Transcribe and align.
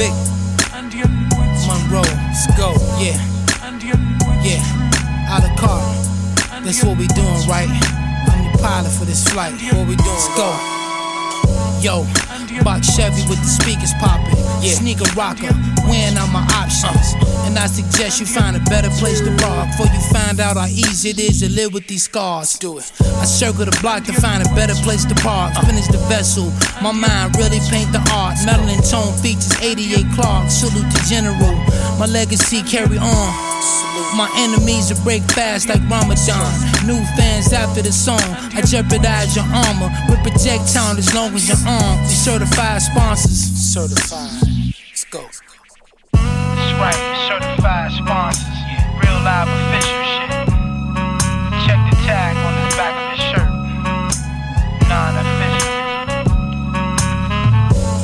Vic, 0.00 0.16
Monroe, 1.68 2.00
let's 2.00 2.46
go, 2.56 2.72
yeah, 2.96 3.20
yeah, 4.40 4.64
a 5.28 5.44
la 5.44 5.54
carte. 5.60 6.64
That's 6.64 6.82
what 6.82 6.96
we 6.96 7.06
doing, 7.08 7.46
right? 7.46 7.68
I'm 7.68 8.50
the 8.50 8.58
pilot 8.62 8.92
for 8.92 9.04
this 9.04 9.28
flight. 9.28 9.52
What 9.52 9.86
we 9.86 9.96
doing? 9.96 10.08
Let's 10.08 10.28
go. 10.34 10.56
Yo, 11.82 12.06
box 12.64 12.96
Chevy 12.96 13.28
with 13.28 13.42
the 13.42 13.52
speakers 13.60 13.92
popping. 14.00 14.39
Yeah. 14.60 14.76
Sneaker 14.76 15.08
rocker, 15.16 15.48
weighing 15.88 16.16
out 16.20 16.28
my 16.28 16.44
options. 16.52 17.16
And 17.48 17.58
I 17.58 17.66
suggest 17.66 18.20
you 18.20 18.26
find 18.26 18.56
a 18.56 18.60
better 18.68 18.90
place 19.00 19.20
to 19.20 19.34
park 19.40 19.72
before 19.72 19.88
you 19.88 20.00
find 20.12 20.38
out 20.38 20.58
how 20.58 20.66
easy 20.66 21.10
it 21.10 21.18
is 21.18 21.40
to 21.40 21.48
live 21.48 21.72
with 21.72 21.86
these 21.86 22.04
scars. 22.04 22.58
Do 22.58 22.76
it. 22.78 22.92
I 23.00 23.24
circle 23.24 23.64
the 23.64 23.76
block 23.80 24.04
to 24.04 24.12
find 24.12 24.44
a 24.44 24.48
better 24.54 24.74
place 24.84 25.06
to 25.06 25.14
park. 25.16 25.54
Finish 25.64 25.88
the 25.88 25.96
vessel. 26.12 26.52
My 26.82 26.92
mind 26.92 27.36
really 27.36 27.60
paint 27.72 27.90
the 27.92 28.04
art. 28.12 28.36
Metal 28.44 28.68
and 28.68 28.84
tone 28.84 29.16
features 29.24 29.56
88 29.62 30.04
Clark. 30.14 30.50
Salute 30.50 30.90
to 30.92 31.00
General. 31.08 31.56
My 31.96 32.04
legacy 32.06 32.62
carry 32.62 32.98
on. 32.98 33.32
My 34.16 34.28
enemies 34.36 34.92
will 34.92 35.00
break 35.04 35.22
fast 35.32 35.68
like 35.68 35.80
Ramadan. 35.88 36.52
New 36.84 37.00
fans 37.16 37.52
after 37.52 37.80
the 37.80 37.92
song. 37.92 38.20
I 38.52 38.60
jeopardize 38.60 39.36
your 39.36 39.48
armor 39.48 39.88
with 40.08 40.20
projectile 40.20 40.98
as 40.98 41.14
long 41.14 41.34
as 41.34 41.48
you're 41.48 41.64
on. 41.68 42.00
We 42.02 42.12
certified 42.12 42.82
sponsors. 42.82 43.59
Certified. 43.70 44.74
Let's 44.90 45.04
go. 45.04 45.22
That's 46.10 46.74
right, 46.82 46.98
certified 47.30 47.92
sponsors. 47.92 48.58
Real 48.98 49.14
live 49.22 49.46
official 49.46 50.02
shit. 50.10 50.50
Check 51.62 51.78
the 51.86 51.94
tag 52.02 52.34
on 52.34 52.50
the 52.50 52.66
back 52.74 52.98
of 52.98 53.14
his 53.14 53.22
shirt. 53.30 53.46
Non-official. 54.90 55.70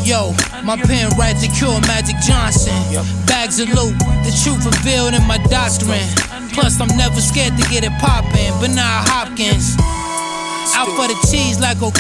Yo, 0.07 0.31
my 0.63 0.77
pen 0.77 1.11
right 1.19 1.35
to 1.35 1.49
cure 1.49 1.81
Magic 1.89 2.15
Johnson. 2.23 2.79
Bags 3.27 3.59
of 3.59 3.69
loot, 3.71 3.99
the 4.23 4.31
truth 4.45 4.65
revealed 4.65 5.15
in 5.15 5.27
my 5.27 5.39
doctrine. 5.51 6.07
Plus, 6.55 6.81
I'm 6.81 6.97
never 6.97 7.21
scared 7.21 7.57
to 7.59 7.69
get 7.69 7.83
it 7.83 7.91
poppin'. 7.99 8.55
Bernard 8.61 9.09
Hopkins. 9.11 9.75
Out 10.79 10.95
for 10.95 11.09
the 11.09 11.19
cheese 11.27 11.59
like 11.59 11.83
a 11.83 11.91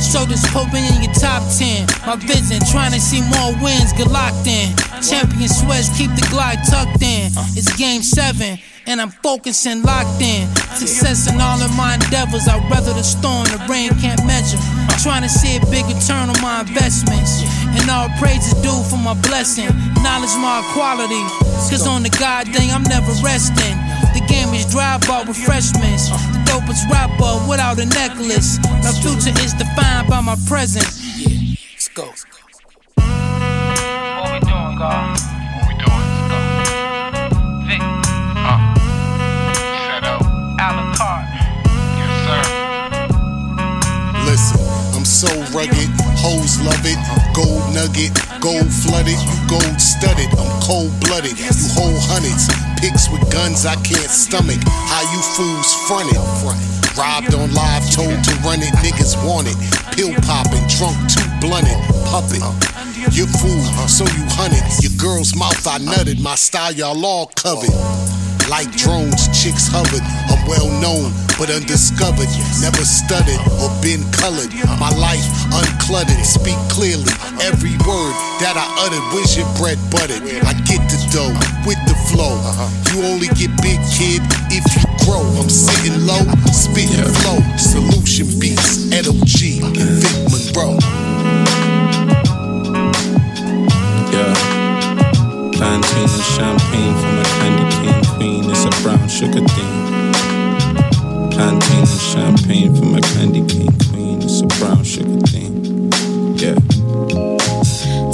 gratin. 0.00 0.36
So 0.36 0.60
in 0.76 1.02
your 1.02 1.12
top 1.14 1.42
10. 1.56 1.86
My 2.06 2.16
vision, 2.16 2.60
trying 2.70 2.92
to 2.92 3.00
see 3.00 3.20
more 3.20 3.52
wins, 3.62 3.92
get 3.92 4.08
locked 4.10 4.46
in. 4.46 4.74
Champion 5.02 5.48
sweats, 5.48 5.88
keep 5.96 6.10
the 6.16 6.26
glide 6.30 6.64
tucked 6.64 7.02
in. 7.02 7.30
It's 7.56 7.74
game 7.76 8.02
seven, 8.02 8.58
and 8.86 9.00
I'm 9.00 9.10
focusing, 9.22 9.82
locked 9.82 10.20
in. 10.20 10.48
Success 10.76 11.28
in 11.32 11.40
all 11.40 11.60
of 11.60 11.74
my 11.76 11.94
endeavors. 11.94 12.48
I 12.48 12.56
weather 12.70 12.92
the 12.92 13.02
storm, 13.02 13.44
the 13.44 13.60
rain 13.68 13.90
can't 14.00 14.24
measure. 14.26 14.58
Trying 15.02 15.22
to 15.22 15.28
see 15.28 15.56
a 15.56 15.60
big 15.72 15.86
return 15.86 16.28
on 16.28 16.40
my 16.42 16.60
investments. 16.60 17.42
And 17.72 17.88
all 17.88 18.08
praise 18.18 18.46
is 18.46 18.54
due 18.60 18.82
for 18.90 18.98
my 18.98 19.14
blessing. 19.28 19.68
Knowledge 20.02 20.36
my 20.40 20.60
quality. 20.72 21.22
Cause 21.70 21.86
on 21.86 22.02
the 22.02 22.10
God 22.20 22.48
thing, 22.48 22.70
I'm 22.70 22.82
never 22.84 23.12
resting. 23.24 23.89
The 24.30 24.36
game 24.36 24.54
is 24.54 24.64
dry 24.66 24.96
bar 25.08 25.24
refreshments. 25.24 26.08
The 26.08 26.38
dopest 26.46 26.88
rapper 26.88 27.50
without 27.50 27.80
a 27.80 27.86
necklace. 27.86 28.58
My 28.62 28.92
future 29.02 29.34
is 29.42 29.54
defined 29.54 30.06
by 30.08 30.20
my 30.20 30.36
present. 30.46 30.86
Yeah, 31.18 31.56
let's 31.74 31.88
go. 31.88 32.04
What 32.94 34.30
we 34.30 34.38
doing, 34.46 34.78
God? 34.78 35.18
What 35.18 35.66
we 35.66 35.74
doing? 35.82 36.06
Vic, 37.66 37.82
Uh. 38.38 38.58
Set 39.90 40.04
out. 40.06 40.22
a 40.22 40.68
la 40.78 40.84
carte. 40.94 41.34
Yes, 41.98 42.12
sir. 42.22 42.42
Listen, 44.30 44.60
I'm 44.94 45.04
so 45.04 45.26
rugged, 45.50 45.90
hoes 46.20 46.60
love 46.60 46.84
it. 46.84 47.00
Gold 47.32 47.64
nugget, 47.72 48.12
gold 48.44 48.68
flooded, 48.68 49.16
you 49.16 49.36
gold 49.48 49.80
studded. 49.80 50.28
I'm 50.36 50.52
cold 50.60 50.92
blooded, 51.00 51.34
you 51.40 51.50
whole 51.72 51.96
hundreds. 52.12 52.52
Pics 52.76 53.08
with 53.08 53.24
guns 53.32 53.64
I 53.64 53.76
can't 53.80 54.12
stomach. 54.12 54.60
How 54.88 55.02
you 55.08 55.20
fools 55.34 55.68
fronted? 55.88 56.20
Robbed 56.96 57.34
on 57.34 57.52
live, 57.54 57.84
told 57.90 58.12
to 58.12 58.32
run 58.44 58.60
it, 58.60 58.74
niggas 58.84 59.16
want 59.24 59.48
it. 59.48 59.56
Pill 59.96 60.12
popping, 60.26 60.64
drunk, 60.68 60.96
too 61.08 61.24
blunted, 61.40 61.80
puppet. 62.12 62.44
You 63.12 63.26
fool, 63.26 63.64
so 63.88 64.04
you 64.04 64.24
hunted. 64.36 64.62
Your 64.84 64.92
girl's 65.00 65.34
mouth 65.34 65.66
I 65.66 65.78
nutted, 65.78 66.20
my 66.20 66.34
style 66.34 66.72
y'all 66.72 67.04
all 67.04 67.26
covered. 67.26 67.70
Like 68.50 68.74
drones, 68.74 69.30
chicks 69.30 69.70
hovered. 69.70 70.02
I'm 70.26 70.42
well 70.42 70.66
known, 70.82 71.14
but 71.38 71.54
undiscovered. 71.54 72.26
Never 72.58 72.82
stuttered 72.82 73.38
or 73.62 73.70
been 73.78 74.02
colored. 74.10 74.50
My 74.82 74.90
life 74.98 75.22
uncluttered. 75.54 76.18
Speak 76.26 76.58
clearly. 76.66 77.14
Every 77.38 77.78
word 77.86 78.14
that 78.42 78.58
I 78.58 78.66
uttered. 78.82 79.06
Where's 79.14 79.38
your 79.38 79.46
bread 79.54 79.78
buttered? 79.86 80.26
I 80.42 80.58
get 80.66 80.82
the 80.90 80.98
dough 81.14 81.30
with 81.62 81.78
the 81.86 81.94
flow. 82.10 82.42
You 82.90 83.06
only 83.06 83.30
get 83.38 83.54
big, 83.62 83.78
kid, 83.86 84.18
if 84.50 84.66
you 84.74 84.82
grow. 85.06 85.22
I'm 85.38 85.46
sitting 85.46 86.02
low, 86.02 86.26
spitting 86.50 87.06
flow. 87.22 87.38
Solution 87.54 88.26
beats, 88.42 88.90
Edo 88.90 89.14
G, 89.22 89.62
and 89.62 89.78
Vic 89.78 90.18
Monroe. 90.26 90.74
Yeah. 94.10 94.59
Plantain 95.60 96.08
and 96.08 96.22
champagne 96.22 96.94
from 96.94 97.18
a 97.18 97.22
candy 97.22 97.76
cane 97.76 98.04
queen. 98.16 98.50
It's 98.50 98.64
a 98.64 98.70
brown 98.82 99.06
sugar 99.10 99.46
thing. 99.46 101.32
Plantain 101.32 101.80
and 101.80 102.00
champagne 102.00 102.74
from 102.74 102.94
a 102.94 103.00
candy 103.02 103.44
cane 103.46 103.76
queen. 103.90 104.22
It's 104.22 104.40
a 104.40 104.46
brown 104.58 104.82
sugar 104.82 105.20
thing. 105.26 105.92
Yeah. 106.36 106.54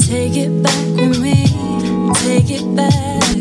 Take 0.00 0.36
it 0.36 0.60
back 0.60 0.86
with 0.96 1.20
me, 1.20 1.46
take 2.14 2.50
it 2.50 2.66
back 2.74 3.35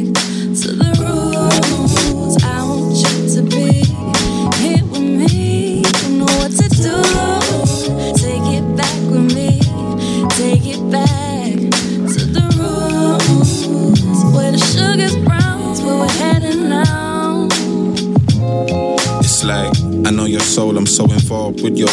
soul, 20.56 20.78
I'm 20.78 20.86
so 20.86 21.04
involved 21.04 21.62
with 21.62 21.78
your 21.78 21.90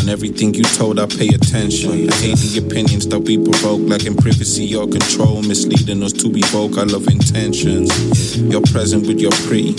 on 0.00 0.08
everything 0.08 0.54
you 0.54 0.62
told, 0.62 1.00
I 1.00 1.06
pay 1.06 1.26
attention. 1.26 1.90
I 1.90 2.14
hate 2.22 2.38
the 2.38 2.64
opinions 2.64 3.08
that 3.08 3.18
we 3.18 3.36
provoke, 3.36 3.80
in 4.06 4.14
privacy 4.16 4.76
or 4.76 4.86
control, 4.86 5.42
misleading 5.42 6.00
us 6.04 6.12
to 6.22 6.30
evoke 6.32 6.78
our 6.78 6.86
love 6.86 7.08
intentions. 7.08 7.90
You're 8.38 8.62
present 8.62 9.08
with 9.08 9.18
your 9.18 9.32
pretty. 9.48 9.74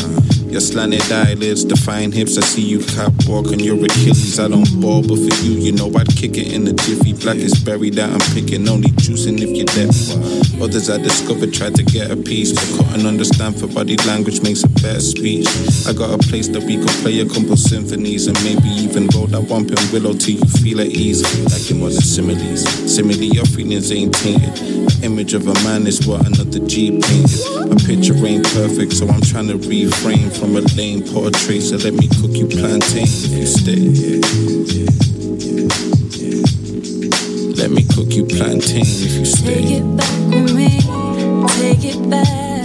Your 0.52 0.60
slanted 0.60 1.10
eyelids, 1.10 1.64
define 1.64 2.12
hips. 2.12 2.38
I 2.38 2.42
see 2.42 2.62
you 2.62 2.80
catwalk 2.80 3.48
on 3.48 3.60
your 3.60 3.78
Achilles. 3.86 4.38
I 4.38 4.50
don't 4.50 4.68
ball, 4.82 5.02
but 5.02 5.16
for 5.16 5.46
you, 5.46 5.54
you 5.54 5.72
know 5.72 5.88
I'd 5.96 6.14
kick 6.14 6.36
it 6.38 6.52
in 6.52 6.68
a 6.68 6.74
jiffy. 6.74 7.14
Black 7.14 7.38
is 7.38 7.56
berry 7.64 7.90
that 7.92 8.10
I'm 8.12 8.20
picking, 8.36 8.68
only 8.68 8.90
juicing 9.00 9.40
if 9.40 9.48
you're 9.56 9.72
deaf. 9.72 9.96
Others 10.62 10.90
I 10.90 10.98
discovered 10.98 11.54
tried 11.54 11.76
to 11.76 11.84
get 11.84 12.12
a 12.12 12.18
piece, 12.18 12.52
but 12.52 12.86
couldn't 12.92 13.08
understand 13.08 13.60
for 13.62 13.68
body 13.68 13.96
language 14.06 14.44
makes 14.44 14.64
a 14.64 14.70
better 14.84 15.00
speech. 15.00 15.48
I 15.88 15.94
got 15.94 16.12
a 16.14 16.18
place 16.18 16.50
that 16.50 16.64
we 16.64 16.76
could 16.76 17.00
play 17.00 17.22
a 17.22 17.26
couple 17.26 17.56
symphonies 17.56 18.28
and 18.28 18.36
maybe 18.44 18.68
even 18.68 19.08
roll 19.16 19.28
that 19.28 19.48
bumping 19.48 19.80
willow 19.94 20.12
till 20.12 20.36
you 20.36 20.46
feel 20.60 20.82
at 20.82 20.88
ease. 20.88 21.24
Like 21.48 21.80
more 21.80 21.90
than 21.90 22.02
similes. 22.02 22.68
Simile, 22.92 23.32
your 23.32 23.46
feelings 23.46 23.90
ain't 23.94 24.14
tainted. 24.14 24.52
The 24.52 25.00
image 25.08 25.34
of 25.34 25.48
a 25.48 25.54
man 25.64 25.88
is 25.88 26.06
what 26.06 26.28
another 26.28 26.60
G 26.68 27.00
painted. 27.00 27.40
A 27.72 27.76
picture 27.88 28.20
ain't 28.28 28.44
perfect, 28.52 28.92
so 28.92 29.08
I'm 29.08 29.22
trying 29.22 29.48
to 29.48 29.58
from 30.42 30.56
a 30.56 30.62
lame 30.76 31.04
portrait. 31.04 31.62
So 31.62 31.78
let 31.78 31.94
me 31.94 32.08
cook 32.08 32.32
you 32.32 32.48
plantain 32.48 33.04
if 33.06 33.30
you 33.30 33.46
stay. 33.46 33.78
Let 37.62 37.70
me 37.70 37.84
cook 37.84 38.12
you 38.12 38.26
plantain 38.26 38.82
if 38.82 39.14
you 39.20 39.26
stay. 39.26 39.62
Take 39.62 39.72
it 39.78 39.96
back 39.96 40.34
with 40.34 40.56
me, 40.56 40.80
take 41.62 41.86
it 41.86 42.10
back 42.10 42.61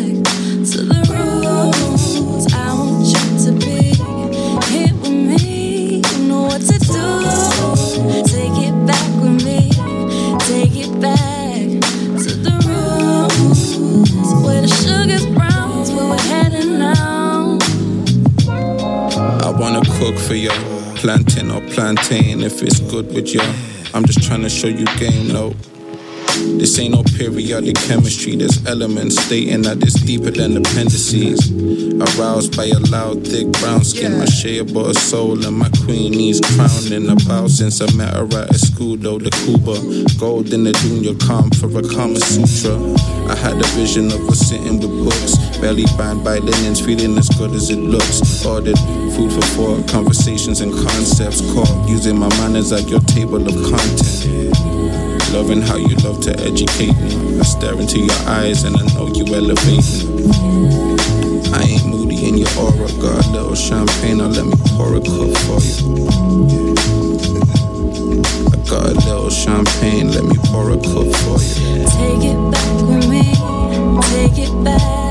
for 20.26 20.34
you, 20.34 20.50
plantain 20.96 21.50
or 21.52 21.61
plantain 21.73 22.40
if 22.40 22.61
it's 22.62 22.81
good 22.81 23.06
with 23.14 23.32
you. 23.32 23.40
I'm 23.94 24.05
just 24.05 24.23
trying 24.25 24.43
to 24.43 24.49
show 24.49 24.67
you 24.67 24.84
game, 24.99 25.28
no. 25.28 25.55
This 26.58 26.78
ain't 26.78 26.94
no 26.94 27.02
periodic 27.02 27.76
chemistry, 27.76 28.37
there's 28.37 28.64
elements 28.66 29.20
stating 29.22 29.62
that 29.62 29.82
it's 29.82 30.00
deeper 30.00 30.31
than 30.31 30.56
appendices. 30.56 31.50
Aroused 31.96 32.56
by 32.56 32.66
a 32.66 32.78
loud, 32.90 33.26
thick 33.26 33.50
brown 33.60 33.84
skin, 33.84 34.19
my 34.19 34.25
shade 34.25 34.72
bought 34.72 34.90
a 34.90 34.94
soul, 34.94 35.44
and 35.44 35.56
my 35.56 35.69
queen 35.84 36.12
needs 36.12 36.40
crowning. 36.40 37.10
About 37.10 37.50
since 37.50 37.81
I 37.81 37.93
met 37.94 38.14
her 38.14 38.25
at 38.40 38.50
a 38.50 38.58
school, 38.58 38.96
though, 38.96 39.19
the 39.19 39.31
Cuba. 39.44 39.76
Gold 40.19 40.52
in 40.52 40.64
the 40.64 40.72
junior 40.72 41.14
calm 41.26 41.50
for 41.50 41.69
a 41.69 41.82
Kama 41.82 42.20
Sutra. 42.20 42.75
I 43.31 43.37
had 43.37 43.60
a 43.60 43.66
vision 43.76 44.06
of 44.06 44.28
us 44.28 44.40
sitting 44.40 44.81
with 44.81 44.90
books, 45.04 45.37
belly 45.58 45.84
bound 45.98 46.25
by 46.25 46.38
linens, 46.38 46.81
feeling 46.81 47.19
as 47.19 47.28
good 47.31 47.52
as 47.52 47.70
it 47.70 47.78
looks. 47.78 48.44
Ordered 48.46 48.78
food 49.14 49.32
for 49.32 49.46
thought, 49.54 49.88
conversations 49.88 50.60
and 50.60 50.72
concepts 50.72 51.40
caught, 51.52 51.88
using 51.88 52.19
my 52.19 52.28
manners 52.38 52.72
at 52.72 52.88
your 52.88 53.00
table 53.00 53.46
of 53.46 53.54
content. 53.70 54.56
Loving 55.36 55.60
how 55.60 55.76
you 55.76 55.94
love 55.96 56.22
to 56.22 56.30
educate 56.40 56.96
me. 56.96 57.38
I 57.38 57.42
stare 57.42 57.78
into 57.78 57.98
your 57.98 58.20
eyes 58.26 58.64
and 58.64 58.74
I 58.74 58.82
know 58.94 59.06
you 59.08 59.26
elevate 59.34 59.84
me. 60.16 60.24
I 61.52 61.60
ain't 61.62 61.86
moody 61.86 62.26
in 62.26 62.38
your 62.38 62.48
aura, 62.58 62.88
got 62.98 63.26
a 63.26 63.30
little 63.32 63.54
champagne, 63.54 64.16
now 64.16 64.28
let 64.28 64.46
me 64.46 64.54
pour 64.78 64.94
a 64.94 64.98
cup 64.98 65.36
for 65.44 65.60
you. 65.60 66.06
I 68.48 68.56
got 68.64 68.86
a 68.86 68.94
little 68.94 69.28
champagne, 69.28 70.10
let 70.10 70.24
me 70.24 70.38
pour 70.44 70.70
a 70.70 70.76
cup 70.76 71.14
for 71.20 71.38
you. 71.38 71.84
Take 71.84 72.24
it 72.32 72.38
back 72.50 72.80
with 72.88 73.06
me, 73.06 73.22
take 74.08 74.38
it 74.38 74.64
back 74.64 75.06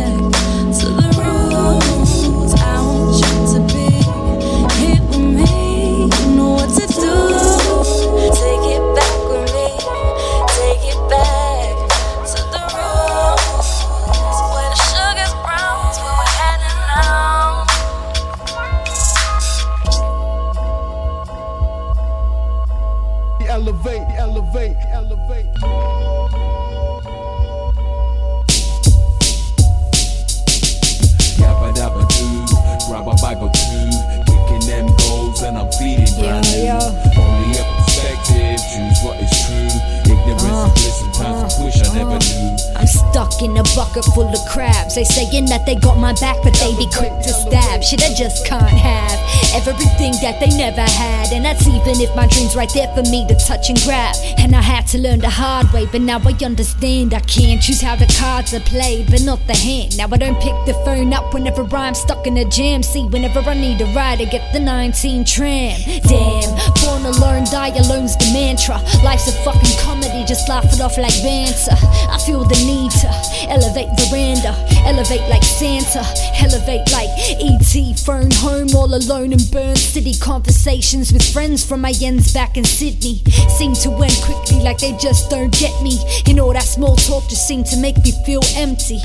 right 52.56 52.72
there 52.74 52.88
for 52.96 53.04
me 53.10 53.28
to 53.28 53.36
touch 53.36 53.70
and 53.70 53.80
grab. 53.82 54.16
And 54.38 54.56
I 54.56 54.62
had 54.62 54.88
to 54.88 54.98
learn 54.98 55.20
the 55.20 55.30
hard 55.30 55.72
way, 55.74 55.86
but 55.92 56.02
now 56.02 56.20
I 56.20 56.34
understand 56.44 57.14
I 57.14 57.20
can't 57.22 57.62
choose 57.62 57.82
how 57.82 57.96
the 57.96 58.12
cards 58.18 58.54
are 58.54 58.60
played, 58.62 59.12
but 59.12 59.22
not 59.22 59.46
the 59.48 59.56
hand. 59.56 59.98
Now 59.98 60.08
I 60.12 60.18
don't 60.18 60.40
pick 60.42 60.56
the 60.66 60.74
phone 60.86 61.14
up 61.14 61.34
whenever 61.34 61.64
I'm 61.76 61.94
stuck 61.94 62.26
in 62.28 62.38
a 62.38 62.46
jam. 62.46 62.82
See, 62.84 63.06
whenever 63.06 63.40
I 63.40 63.54
need 63.54 63.82
a 63.82 63.86
ride, 63.94 64.22
I 64.22 64.26
get 64.26 64.54
the 64.54 64.60
19 64.60 65.26
tram. 65.26 65.80
Damn, 66.08 66.50
born 66.82 67.06
alone, 67.06 67.46
die 67.46 67.76
alone's 67.76 68.18
the 68.18 68.32
mantra. 68.34 68.78
Life's 69.04 69.28
a 69.28 69.34
fucking 69.44 69.78
comedy, 69.80 70.25
just 70.26 70.50
laugh 70.50 70.66
it 70.66 70.82
off 70.82 70.98
like 70.98 71.14
banter. 71.22 71.78
I 72.10 72.18
feel 72.26 72.44
the 72.44 72.58
need 72.66 72.92
to 73.02 73.10
elevate 73.50 73.90
veranda, 74.02 74.58
elevate 74.86 75.22
like 75.30 75.44
Santa, 75.44 76.02
elevate 76.42 76.90
like 76.92 77.10
E.T. 77.38 77.94
Phone 78.06 78.32
home 78.42 78.70
all 78.76 78.94
alone 78.94 79.34
in 79.34 79.40
Burn 79.52 79.76
City. 79.76 80.14
Conversations 80.18 81.14
with 81.14 81.22
friends 81.22 81.64
from 81.64 81.82
my 81.82 81.94
ends 82.02 82.34
back 82.34 82.58
in 82.58 82.64
Sydney 82.64 83.22
seem 83.58 83.74
to 83.86 83.90
end 84.02 84.18
quickly, 84.26 84.62
like 84.62 84.80
they 84.80 84.98
just 84.98 85.30
don't 85.30 85.54
get 85.54 85.74
me. 85.82 85.98
And 86.28 86.40
all 86.40 86.54
that 86.54 86.64
small 86.66 86.96
talk 86.96 87.30
just 87.30 87.48
seemed 87.48 87.68
to 87.68 87.78
make 87.78 87.98
me 88.04 88.12
feel 88.26 88.42
empty. 88.56 89.00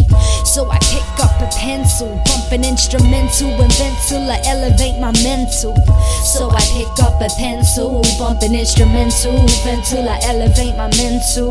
So 0.45 0.71
I 0.71 0.79
pick 0.89 1.05
up 1.21 1.37
a 1.41 1.49
pencil, 1.59 2.09
bump 2.25 2.53
an 2.53 2.65
instrumental, 2.65 3.51
and 3.61 3.73
vent 3.75 3.99
I 4.31 4.41
elevate 4.49 4.99
my 5.01 5.13
mental. 5.23 5.77
So 6.25 6.51
I 6.51 6.61
pick 6.73 6.93
up 7.05 7.21
a 7.21 7.29
pencil, 7.37 8.03
bump 8.19 8.43
an 8.43 8.55
instrumental, 8.55 9.37
vent 9.65 9.93
I 9.93 10.19
elevate 10.25 10.77
my 10.77 10.89
mental. 10.97 11.10
Mental. 11.11 11.51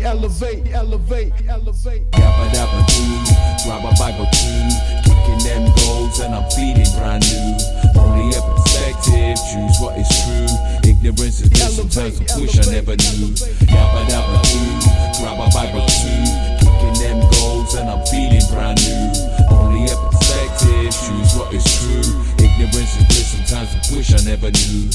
Elevate. 0.00 0.64
Elevate, 0.72 0.72
elevate, 0.72 1.32
elevate. 1.46 2.10
Yabba 2.12 2.44
dabba 2.56 2.80
doo, 2.88 3.20
grab 3.68 3.84
a 3.84 3.92
or 4.16 4.28
two, 4.32 4.64
kicking 5.04 5.44
them 5.44 5.68
goals 5.76 6.20
and 6.20 6.34
I'm 6.34 6.48
feeding 6.56 6.88
brand 6.96 7.20
new. 7.28 8.00
Only 8.00 8.32
a 8.32 8.40
perspective, 8.40 9.36
choose 9.52 9.76
what 9.84 10.00
is 10.00 10.08
true. 10.24 10.48
Ignorance 10.88 11.44
is 11.44 11.50
bliss, 11.52 11.76
sometimes 11.76 12.16
I 12.32 12.40
wish 12.40 12.56
I 12.56 12.64
never 12.72 12.96
knew. 12.96 13.36
Yabba 13.68 14.08
dabba 14.08 14.40
doo, 14.40 15.20
grab 15.20 15.36
a 15.36 15.52
bag 15.52 15.68
or 15.76 15.84
two, 15.84 16.24
kicking 16.64 16.96
them 16.96 17.20
goals 17.36 17.74
and 17.74 17.90
I'm 17.92 18.00
feeling 18.08 18.40
brand 18.48 18.80
new. 18.80 19.12
Only 19.52 19.92
a 19.92 19.96
perspective, 20.08 20.96
choose 20.96 21.36
what 21.36 21.52
is 21.52 21.64
true. 21.76 22.08
Ignorance 22.40 22.96
is 22.96 23.04
bliss, 23.04 23.36
sometimes 23.36 23.68
I 23.68 23.96
wish 23.96 24.08
I 24.16 24.24
never 24.24 24.48
knew. 24.48 24.88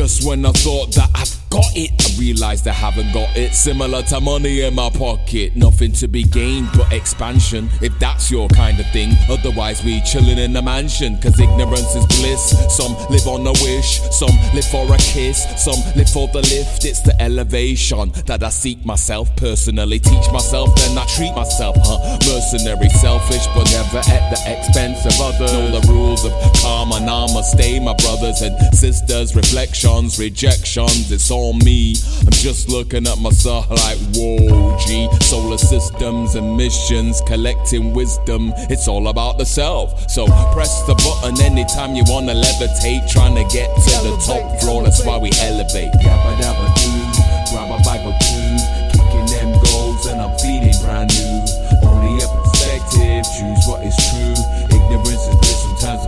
Just 0.00 0.26
when 0.26 0.46
I 0.46 0.52
thought 0.52 0.94
that 0.94 1.10
I've 1.14 1.50
got 1.50 1.76
it, 1.76 1.90
I 2.00 2.18
realized 2.18 2.66
I 2.66 2.72
haven't 2.72 3.12
got 3.12 3.36
it. 3.36 3.52
Similar 3.52 4.00
to 4.04 4.18
money 4.18 4.62
in 4.62 4.74
my 4.74 4.88
pocket, 4.88 5.54
nothing 5.56 5.92
to 6.00 6.08
be 6.08 6.22
gained 6.22 6.70
but 6.72 6.90
expansion. 6.90 7.68
If 7.82 7.98
that's 7.98 8.30
your 8.30 8.48
kind 8.48 8.80
of 8.80 8.86
thing, 8.92 9.12
otherwise 9.28 9.84
we 9.84 10.00
chillin' 10.00 10.38
in 10.38 10.54
the 10.54 10.62
mansion. 10.62 11.18
Cause 11.20 11.38
ignorance 11.38 11.94
is 11.94 12.06
bliss. 12.16 12.56
Some 12.74 12.96
live 13.10 13.26
on 13.26 13.46
a 13.46 13.52
wish, 13.60 14.00
some 14.10 14.32
live 14.54 14.64
for 14.64 14.86
a 14.88 14.96
kiss, 14.96 15.44
some 15.62 15.76
live 15.94 16.08
for 16.08 16.28
the 16.28 16.40
lift. 16.48 16.86
It's 16.86 17.00
the 17.00 17.20
elevation 17.20 18.12
that 18.24 18.42
I 18.42 18.48
seek 18.48 18.82
myself 18.86 19.28
personally. 19.36 19.98
Teach 19.98 20.32
myself, 20.32 20.74
then 20.76 20.96
I 20.96 21.04
treat 21.14 21.34
myself, 21.34 21.76
huh? 21.80 22.16
Mercenary, 22.24 22.88
selfish, 22.88 23.46
but 23.48 23.68
never 23.70 23.98
at 23.98 24.30
the 24.32 24.40
expense 24.48 25.04
of 25.04 25.20
others. 25.20 25.52
Know 25.52 25.78
the 25.78 25.92
rules 25.92 26.24
of 26.24 26.32
karma, 26.62 27.04
namaste, 27.04 27.84
my 27.84 27.92
brothers 28.00 28.40
and 28.40 28.56
sisters. 28.74 29.36
Reflections, 29.36 29.89
rejections, 29.90 31.10
it's 31.10 31.30
all 31.30 31.52
me. 31.52 31.94
I'm 32.20 32.30
just 32.30 32.68
looking 32.68 33.06
at 33.06 33.18
myself 33.18 33.68
like, 33.70 33.98
whoa, 34.14 34.78
G. 34.78 35.08
Solar 35.20 35.58
systems 35.58 36.36
and 36.36 36.56
missions, 36.56 37.20
collecting 37.26 37.92
wisdom. 37.92 38.52
It's 38.70 38.86
all 38.86 39.08
about 39.08 39.38
the 39.38 39.44
self. 39.44 40.08
So 40.08 40.26
press 40.52 40.86
the 40.86 40.94
button 40.94 41.42
anytime 41.42 41.94
you 41.94 42.04
wanna 42.06 42.34
levitate. 42.34 43.10
Trying 43.10 43.34
to 43.34 43.42
get 43.52 43.74
to 43.74 43.94
the 44.06 44.16
top 44.24 44.60
floor, 44.60 44.84
that's 44.84 45.04
why 45.04 45.18
we 45.18 45.30
elevate. 45.42 45.92
Yabba 46.00 46.38
dabba 46.38 46.66
doo, 46.78 47.50
grab 47.50 47.68
a 47.74 47.82
Bible 47.82 48.14
two, 48.22 48.56
kicking 48.94 49.26
them 49.26 49.58
goals 49.64 50.06
and 50.06 50.20
I'm 50.22 50.38
feeling 50.38 50.74
brand 50.86 51.10
new. 51.18 51.44
Only 51.82 52.22
a 52.22 52.28
perspective, 52.30 53.26
choose 53.36 53.62
what 53.66 53.82
is 53.84 53.96
true. 54.08 54.38
Ignorance 54.70 55.26
is 55.26 55.34
bliss, 55.34 55.62
sometimes 55.66 56.06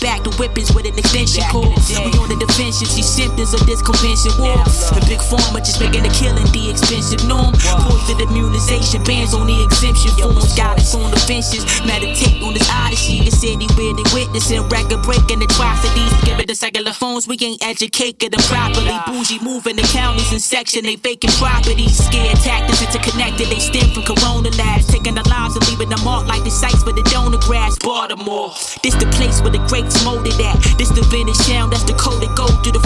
back 0.00 0.22
to 0.22 0.30
whippings 0.36 0.74
with 0.74 0.86
an 0.86 0.98
extension. 0.98 1.44
Cord. 1.50 1.68
We 1.88 2.18
on 2.18 2.28
the 2.28 2.36
defensive, 2.38 2.88
see 2.88 3.02
symptoms 3.02 3.54
of 3.54 3.64
this 3.66 3.82
convention 3.82 4.32
war. 4.38 4.62
The 4.94 5.04
big 5.06 5.20
pharma 5.20 5.60
just 5.60 5.80
making 5.80 6.02
the 6.02 6.12
killing 6.12 6.48
the 6.52 6.70
expensive 6.70 7.22
norm. 7.28 7.52
Poison 7.84 8.20
immunization, 8.20 9.04
bans 9.04 9.34
on 9.34 9.46
the 9.46 9.56
exemption 9.64 10.12
forms. 10.16 10.56
Guidance 10.56 10.94
on 10.94 11.10
the 11.10 11.20
fences, 11.20 11.64
meditate 11.84 12.42
on 12.42 12.54
this 12.54 12.68
odyssey. 12.72 13.24
The 13.24 13.30
city 13.30 13.66
where 13.76 13.94
they 13.94 14.06
witnessing 14.12 14.64
record 14.68 15.02
breaking 15.04 15.42
atrocities. 15.42 16.12
Give 16.24 16.40
it 16.40 16.48
the 16.48 16.54
secular 16.54 16.92
phones, 16.92 17.28
we 17.28 17.36
ain't 17.42 17.62
educated 17.62 18.32
them 18.32 18.42
properly. 18.48 18.96
Bougie 19.06 19.38
moving 19.44 19.76
the 19.76 19.86
counties 19.92 20.32
and 20.32 20.42
section, 20.42 20.84
they 20.84 20.96
vacant 20.96 21.34
properties. 21.36 21.96
Scared 21.96 22.38
tactics 22.40 22.82
interconnected, 22.82 23.48
they 23.48 23.60
stem 23.60 23.92
from 23.92 24.04
corona 24.08 24.50
labs. 24.56 24.86
Taking 24.86 25.14
the 25.14 25.24
lives 25.28 25.56
and 25.56 25.64
leaving 25.68 25.90
them 25.90 26.02
marked 26.04 26.28
like 26.28 26.42
the 26.44 26.50
sites 26.50 26.82
for 26.82 26.92
the 26.92 27.02
donor 27.12 27.38
grass. 27.44 27.76
Baltimore, 27.78 28.50
this 28.82 28.96
the 28.96 29.06
place 29.14 29.40
where 29.42 29.52
the 29.52 29.62
greats 29.68 30.02
molded 30.04 30.34
at. 30.40 30.56
This 30.78 30.90
the 30.90 31.02
vintage 31.12 31.36
sound 31.36 31.72
that's 31.72 31.84
the 31.84 31.94
coded 31.94 32.32
gold 32.34 32.56
through 32.64 32.72
the 32.72 32.77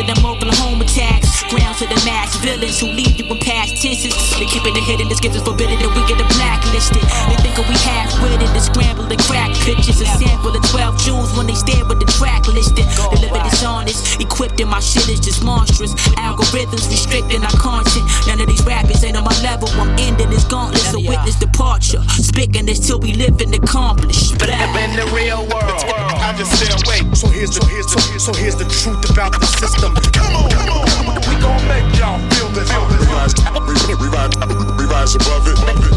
to 0.00 0.14
them 0.14 0.24
Oklahoma 0.24 0.84
attacks. 0.84 1.42
Grounds 1.50 1.78
to 1.80 1.86
the 1.86 2.00
mass 2.06 2.36
villains 2.40 2.78
who 2.80 2.86
leave 2.86 3.18
you 3.18 3.26
in 3.26 3.38
past 3.40 3.82
tenses. 3.82 4.14
They 4.38 4.46
keeping 4.46 4.76
it 4.76 4.84
hidden, 4.84 5.08
gives 5.20 5.36
us 5.36 5.42
forbidden 5.42 5.76
that 5.80 5.92
we 5.92 6.00
get 6.08 6.16
the 6.16 6.28
blacklisted. 6.36 7.02
They 7.28 7.36
think 7.42 7.58
we 7.58 7.76
half 7.84 8.08
witted 8.22 8.48
to 8.54 8.60
scramble 8.60 9.04
the 9.04 9.18
crack 9.28 9.52
pictures. 9.66 10.00
A 10.00 10.06
sample 10.06 10.54
of 10.54 10.62
12 10.70 10.96
jewels 11.04 11.36
when 11.36 11.46
they 11.46 11.58
stare 11.58 11.84
with 11.84 12.00
the 12.00 12.08
track 12.16 12.46
listed. 12.48 12.86
Deliver 13.12 13.42
dishonest, 13.44 14.20
equipped 14.20 14.60
and 14.60 14.70
my 14.70 14.80
shit 14.80 15.08
is 15.08 15.20
just 15.20 15.44
monstrous. 15.44 15.92
Algorithms 16.16 16.88
restricting 16.88 17.42
our 17.42 17.56
content. 17.58 18.06
None 18.26 18.40
of 18.40 18.46
these 18.46 18.64
rappers 18.64 19.02
ain't 19.04 19.16
on 19.16 19.24
my 19.24 19.36
level. 19.42 19.68
I'm 19.76 19.90
ending 19.98 20.30
this 20.30 20.44
gauntlet, 20.44 20.80
so 20.80 21.00
witness 21.02 21.36
departure. 21.36 22.00
Speaking 22.22 22.64
this 22.64 22.80
till 22.80 23.00
we 23.00 23.12
live 23.14 23.40
and 23.40 23.52
accomplish. 23.54 24.32
But 24.38 24.48
in 24.48 24.96
the 24.96 25.06
real 25.12 25.44
world, 25.50 25.82
I 26.30 26.32
just 26.32 26.54
stay 26.54 26.70
away. 26.70 27.02
So 27.12 27.26
here's 27.26 27.50
the 27.50 27.66
here's 27.66 27.90
the 27.90 27.98
so 28.22 28.32
here's 28.32 28.54
the 28.54 28.62
truth 28.70 29.02
about 29.10 29.34
the 29.34 29.46
system. 29.58 29.90
Come 30.14 30.38
on, 30.38 30.46
come 30.54 31.10
on, 31.10 31.18
we 31.26 31.34
gon' 31.42 31.58
make 31.66 31.98
y'all 31.98 32.22
feel 32.38 32.46
this. 32.54 32.70
Rise, 32.70 33.02
rise, 33.10 33.34
rise 34.86 35.14
above 35.18 35.48
it. 35.48 35.58
In 35.58 35.89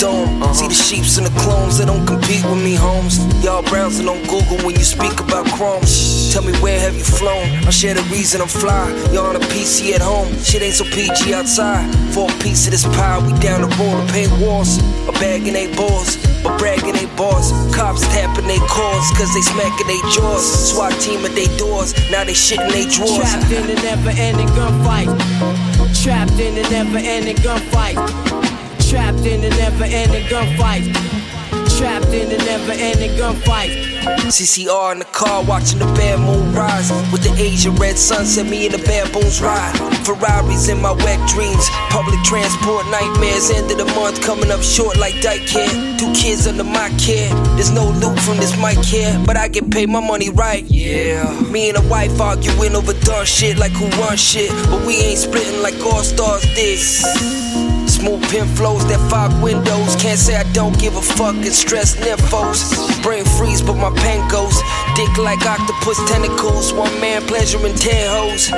beats 0.00 0.04
on 0.04 0.24
the 0.24 0.26
dome. 0.26 0.42
Uh-huh. 0.42 0.52
See 0.52 0.68
the 0.68 0.74
sheeps 0.74 1.18
and 1.18 1.26
the 1.26 1.40
clones, 1.40 1.78
that 1.78 1.86
don't 1.86 2.06
compete 2.06 2.44
with 2.44 2.62
me, 2.62 2.74
homes. 2.74 3.18
Y'all 3.44 3.62
browsing 3.62 4.08
on 4.08 4.20
Google 4.24 4.58
when 4.64 4.76
you 4.76 4.84
speak 4.84 5.18
about 5.20 5.46
Chrome. 5.56 5.82
Tell 6.32 6.42
me 6.42 6.52
where 6.60 6.78
have 6.80 6.96
you 6.96 7.04
flown? 7.04 7.46
I'll 7.64 7.72
share 7.72 7.94
the 7.94 8.02
reason 8.10 8.40
I'm 8.40 8.48
fly. 8.48 8.90
Y'all 9.12 9.26
on 9.26 9.36
a 9.36 9.40
PC 9.52 9.92
at 9.94 10.00
home, 10.00 10.28
shit 10.42 10.62
ain't 10.62 10.74
so 10.74 10.84
PG 10.84 11.34
outside. 11.34 11.92
For 12.14 12.30
a 12.30 12.34
piece 12.42 12.66
of 12.66 12.72
this 12.72 12.84
pie, 12.96 13.18
we 13.24 13.32
down 13.40 13.62
the 13.62 13.70
road 13.76 14.06
to 14.06 14.12
paint 14.12 14.32
walls. 14.40 14.78
A 15.08 15.12
bag 15.12 15.46
in 15.46 15.54
they 15.54 15.72
balls, 15.74 16.16
but 16.42 16.58
bragging 16.58 16.94
they 16.94 17.06
boss. 17.16 17.52
Cops 17.74 18.02
tapping 18.14 18.46
they 18.46 18.60
cars, 18.70 19.06
cause 19.16 19.32
they 19.34 19.42
smacking 19.42 19.86
they 19.86 20.00
jaws. 20.14 20.44
SWAT 20.70 20.92
team 21.00 21.24
at 21.24 21.34
they 21.34 21.48
doors, 21.56 21.94
now 22.10 22.24
they 22.24 22.34
shitting 22.34 22.70
they 22.70 22.86
drawers. 22.88 23.18
Trapped 23.18 23.52
in 23.52 23.70
a 23.70 23.74
never 23.82 24.10
ending 24.10 24.48
gunfight. 24.56 25.08
Trapped 26.02 26.38
in 26.38 26.56
a 26.56 26.62
never 26.70 26.98
ending 26.98 27.36
gunfight. 27.36 28.59
Trapped 28.90 29.20
in 29.20 29.44
a 29.44 29.50
never 29.50 29.84
ending 29.84 30.26
gunfight. 30.26 30.82
Trapped 31.78 32.08
in 32.08 32.26
a 32.32 32.38
never 32.38 32.72
ending 32.72 33.12
gunfight. 33.12 33.70
CCR 34.26 34.94
in 34.94 34.98
the 34.98 35.04
car 35.04 35.44
watching 35.44 35.78
the 35.78 35.84
bad 35.94 36.18
moon 36.18 36.52
rise. 36.52 36.90
With 37.12 37.22
the 37.22 37.32
Asian 37.40 37.76
red 37.76 37.96
sunset, 37.96 38.46
me 38.46 38.66
and 38.66 38.74
the 38.74 38.78
baboons 38.78 39.40
ride. 39.40 39.78
Ferraris 40.04 40.68
in 40.68 40.82
my 40.82 40.90
wet 40.90 41.20
dreams. 41.28 41.68
Public 41.90 42.20
transport 42.24 42.84
nightmares. 42.86 43.52
End 43.52 43.70
of 43.70 43.78
the 43.78 43.84
month 43.94 44.20
coming 44.22 44.50
up 44.50 44.60
short 44.60 44.96
like 44.98 45.14
Dyke 45.22 45.46
care. 45.46 45.70
Two 45.96 46.12
kids 46.12 46.48
under 46.48 46.64
my 46.64 46.90
care. 46.98 47.32
There's 47.54 47.70
no 47.70 47.90
loot 47.90 48.18
from 48.18 48.38
this 48.38 48.58
mic 48.58 48.84
here, 48.84 49.22
but 49.24 49.36
I 49.36 49.46
get 49.46 49.70
paid 49.70 49.88
my 49.88 50.00
money 50.00 50.30
right. 50.30 50.64
Yeah. 50.64 51.40
Me 51.42 51.68
and 51.68 51.78
a 51.78 51.88
wife 51.88 52.20
arguing 52.20 52.74
over 52.74 52.92
dumb 52.92 53.24
shit 53.24 53.56
like 53.56 53.70
who 53.70 53.86
run 54.02 54.16
shit. 54.16 54.50
But 54.68 54.84
we 54.84 54.96
ain't 54.96 55.18
splitting 55.18 55.62
like 55.62 55.78
all 55.86 56.02
stars 56.02 56.42
did. 56.56 57.69
Smooth 58.00 58.30
pin 58.30 58.46
flows 58.56 58.80
that 58.88 58.98
fog 59.10 59.30
windows. 59.42 59.94
Can't 59.96 60.18
say 60.18 60.34
I 60.34 60.44
don't 60.54 60.72
give 60.80 60.96
a 60.96 61.02
fuck 61.02 61.36
and 61.36 61.52
stress 61.52 61.94
nymphos. 61.96 62.64
Brain 63.02 63.26
freeze, 63.36 63.60
but 63.60 63.74
my 63.74 63.92
pen 63.92 64.26
goes. 64.30 64.56
Dick 64.96 65.12
like 65.18 65.44
octopus 65.44 66.00
tentacles. 66.08 66.72
One 66.72 66.98
man 66.98 67.20
pleasuring 67.28 67.74
ten 67.74 68.08
hoes. 68.08 68.48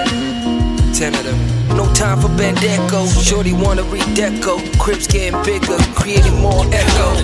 Ten 0.94 1.11
of 1.18 1.25
them. 1.26 1.42
No 1.75 1.92
time 1.92 2.20
for 2.20 2.28
Bandeco. 2.38 3.02
Shorty 3.18 3.52
wanna 3.52 3.82
redeco. 3.82 4.62
Crips 4.78 5.08
getting 5.08 5.34
bigger, 5.42 5.76
creating 5.99 6.38
more 6.38 6.62
echo. 6.70 7.18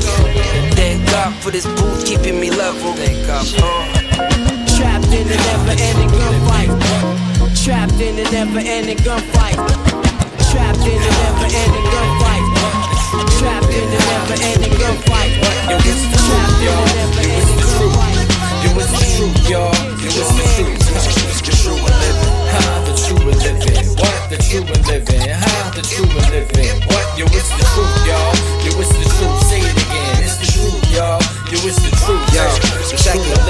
Thank 0.74 1.06
God 1.14 1.32
for 1.38 1.52
this 1.52 1.66
booth 1.78 2.04
keeping 2.04 2.40
me 2.40 2.50
level. 2.50 2.94
Thank 2.94 3.24
God. 3.28 3.46
Uh. 3.62 4.74
Trapped 4.74 5.06
in 5.14 5.22
a 5.22 5.36
never 5.38 5.74
ending 5.78 6.10
gunfight. 6.10 7.64
Trapped 7.64 8.00
in 8.00 8.18
a 8.18 8.28
never 8.32 8.58
ending 8.58 8.98
gunfight. 9.06 10.07
Trapped 10.58 10.82
in 10.82 10.98
a 10.98 11.10
never 11.22 11.46
ending 11.46 11.86
gunfight. 11.94 12.42
Trapped 13.38 13.70
in 13.70 13.86
a 13.86 13.98
never 14.10 14.34
ending 14.42 14.74
gunfight. 14.74 15.30
Yo, 15.70 15.78
it's 15.86 16.02
the 16.02 16.18
truth, 16.18 16.58
y'all. 16.66 16.82
Yo, 16.98 17.30
it's 17.38 17.54
the 17.54 17.62
truth. 17.78 17.94
Yo, 18.66 18.70
it's 18.74 18.90
the 18.90 19.06
truth, 19.14 19.38
y'all. 19.46 19.70
Yo, 20.02 20.10
was 20.18 20.34
the 20.34 20.42
truth. 20.58 20.82
The 21.46 21.54
true 21.62 21.78
and 21.78 21.94
living. 22.02 22.34
Ha, 22.50 22.82
the 22.90 22.94
true 22.98 23.22
and 23.22 23.38
living. 23.38 23.86
What? 24.02 24.18
The 24.30 24.36
true 24.42 24.66
and 24.66 24.82
living. 24.90 25.30
Ha, 25.30 25.70
the 25.78 25.82
true 25.86 26.10
and 26.10 26.26
living. 26.34 26.74
What? 26.90 27.06
Yo, 27.14 27.24
it's 27.30 27.54
the 27.54 27.62
truth, 27.70 27.94
y'all. 28.02 28.34
Yo, 28.66 28.74
it's 28.82 28.90
the 28.98 29.06
truth. 29.14 29.38
Say 29.46 29.62
it 29.62 29.78
again. 29.78 30.26
It's 30.26 30.42
the 30.42 30.46
truth, 30.50 30.74
y'all. 30.90 31.22
Yo, 31.54 31.62
it's 31.62 31.78
the 31.78 31.94
truth. 32.02 32.17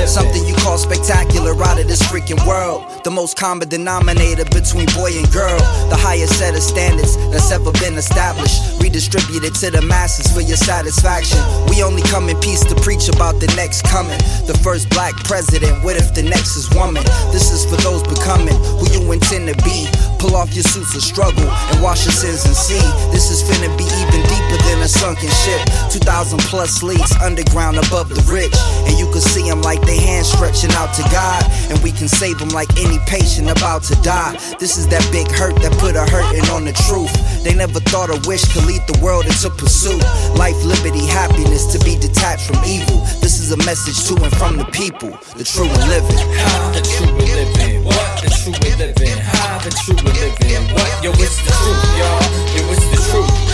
Something 0.06 0.46
you 0.46 0.54
call 0.54 0.78
spectacular 0.78 1.52
out 1.64 1.80
of 1.80 1.88
this 1.88 2.00
freaking 2.02 2.38
world. 2.46 2.86
The 3.02 3.10
most 3.10 3.36
common 3.36 3.68
denominator 3.68 4.44
between 4.44 4.86
boy 4.94 5.10
and 5.18 5.26
girl. 5.34 5.58
The 5.90 5.98
highest 5.98 6.38
set 6.38 6.54
of 6.54 6.62
standards 6.62 7.18
that's 7.34 7.50
ever 7.50 7.72
been 7.82 7.98
established. 7.98 8.62
Redistributed 8.80 9.54
to 9.58 9.70
the 9.70 9.82
masses 9.82 10.30
for 10.30 10.40
your 10.40 10.56
satisfaction. 10.56 11.42
We 11.66 11.82
only 11.82 12.02
come 12.06 12.28
in 12.30 12.38
peace 12.38 12.62
to 12.70 12.74
preach 12.86 13.10
about 13.10 13.42
the 13.42 13.50
next 13.58 13.82
coming. 13.82 14.16
The 14.46 14.54
first 14.62 14.88
black 14.90 15.12
president, 15.26 15.82
what 15.82 15.96
if 15.96 16.14
the 16.14 16.22
next 16.22 16.54
is 16.54 16.70
woman? 16.78 17.02
This 17.34 17.50
is 17.50 17.66
for 17.66 17.76
those 17.82 18.06
becoming 18.06 18.54
who 18.78 18.86
you 18.94 19.02
intend 19.10 19.50
to 19.50 19.58
be. 19.66 19.90
Pull 20.22 20.38
off 20.38 20.54
your 20.54 20.64
suits 20.64 20.94
of 20.94 21.02
struggle 21.02 21.50
and 21.50 21.82
wash 21.82 22.06
your 22.06 22.14
sins 22.14 22.46
and 22.46 22.54
see. 22.54 22.80
This 23.10 23.34
is 23.34 23.42
finna 23.42 23.70
be 23.74 23.86
even 24.06 24.22
deeper 24.22 24.58
than 24.70 24.86
a 24.86 24.88
sunken 24.88 25.30
ship. 25.42 25.66
2,000 25.90 26.38
plus 26.46 26.82
leagues 26.82 27.10
underground 27.18 27.76
above 27.76 28.08
the 28.08 28.22
rich. 28.30 28.54
And 28.86 28.94
you 28.98 29.10
can 29.10 29.20
see 29.20 29.47
them 29.48 29.62
like 29.62 29.80
they 29.82 29.96
hands 29.96 30.30
stretching 30.30 30.70
out 30.72 30.92
to 30.94 31.02
God. 31.10 31.42
And 31.70 31.80
we 31.82 31.90
can 31.90 32.08
save 32.08 32.38
them 32.38 32.50
like 32.50 32.68
any 32.78 32.98
patient 33.06 33.50
about 33.50 33.82
to 33.90 33.94
die. 34.02 34.36
This 34.60 34.76
is 34.76 34.86
that 34.88 35.02
big 35.10 35.30
hurt 35.32 35.56
that 35.62 35.72
put 35.78 35.96
a 35.96 36.04
hurting 36.04 36.46
on 36.52 36.64
the 36.64 36.72
truth. 36.86 37.12
They 37.42 37.54
never 37.54 37.80
thought 37.80 38.10
a 38.10 38.18
wish 38.28 38.44
could 38.52 38.64
lead 38.64 38.84
the 38.86 38.98
world 39.02 39.26
into 39.26 39.50
pursuit. 39.50 40.02
Life, 40.36 40.58
liberty, 40.64 41.06
happiness 41.06 41.66
to 41.72 41.78
be 41.84 41.96
detached 41.98 42.46
from 42.46 42.60
evil. 42.64 43.00
This 43.24 43.40
is 43.40 43.52
a 43.52 43.58
message 43.64 44.06
to 44.08 44.14
and 44.22 44.34
from 44.36 44.56
the 44.56 44.66
people, 44.66 45.10
the 45.36 45.44
true 45.44 45.68
and 45.68 45.84
living. 45.88 46.20
Ha, 46.38 46.72
the 46.74 46.82
true 46.84 47.08
and 47.08 47.28
living. 47.28 47.84
What? 47.84 47.96
The 48.20 48.30
true 48.30 48.52
and 48.52 48.78
living. 48.78 49.18
Ha, 49.18 49.60
the 49.64 49.70
true 49.72 49.96
and 49.96 50.18
living. 50.20 50.64
What? 50.74 50.92
Yo, 51.02 51.10
it's 51.16 51.40
the 51.40 51.52
truth, 51.56 51.84
y'all. 51.96 52.20
Yo, 52.52 52.62
it's 52.72 52.86
the 52.92 53.00
truth. 53.10 53.47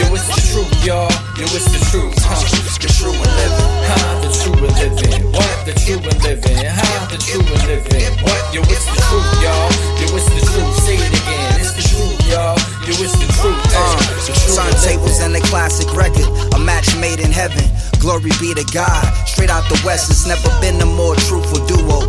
Yo, 0.00 0.08
it's 0.16 0.24
the 0.32 0.40
truth, 0.48 0.72
y'all. 0.80 1.12
Yo, 1.36 1.44
it's 1.52 1.68
the 1.68 1.80
truth. 1.92 2.16
Huh? 2.24 2.40
The 2.80 2.88
true 2.88 3.12
and 3.12 3.20
living. 3.20 3.68
Ha, 3.84 4.00
the 4.24 4.32
true 4.32 4.56
and 4.56 4.72
living. 4.80 5.28
What? 5.28 5.56
The 5.68 5.76
true 5.76 6.00
and 6.00 6.20
living. 6.24 6.56
Ha, 6.56 6.88
the 7.12 7.20
true 7.20 7.44
and 7.44 7.64
living. 7.68 8.08
What? 8.24 8.40
Yo, 8.48 8.64
it's 8.64 8.88
the 8.88 8.96
truth, 8.96 9.28
y'all. 9.44 9.68
Yo, 10.00 10.08
it's 10.16 10.24
the 10.32 10.40
truth. 10.40 10.72
Say 10.88 10.96
it 10.96 11.12
again. 11.12 11.52
It's 11.60 11.76
the 11.76 11.84
truth, 11.84 12.16
y'all. 12.32 12.56
Yo, 12.88 12.96
it's 12.96 13.12
the 13.12 13.28
truth. 13.44 13.60
Uh, 13.76 14.00
the 14.24 14.32
true 14.32 14.56
Turntables 14.56 15.20
and 15.20 15.36
a 15.36 15.42
classic 15.52 15.92
record, 15.92 16.32
a 16.56 16.58
match 16.58 16.96
made 16.96 17.20
in 17.20 17.28
heaven. 17.28 17.68
Glory 18.00 18.32
be 18.40 18.56
to 18.56 18.64
God. 18.72 19.04
Straight 19.28 19.52
out 19.52 19.68
the 19.68 19.76
West, 19.84 20.08
it's 20.08 20.24
never 20.24 20.48
been 20.64 20.80
a 20.80 20.88
more 20.88 21.12
truthful 21.28 21.60
duo 21.68 22.08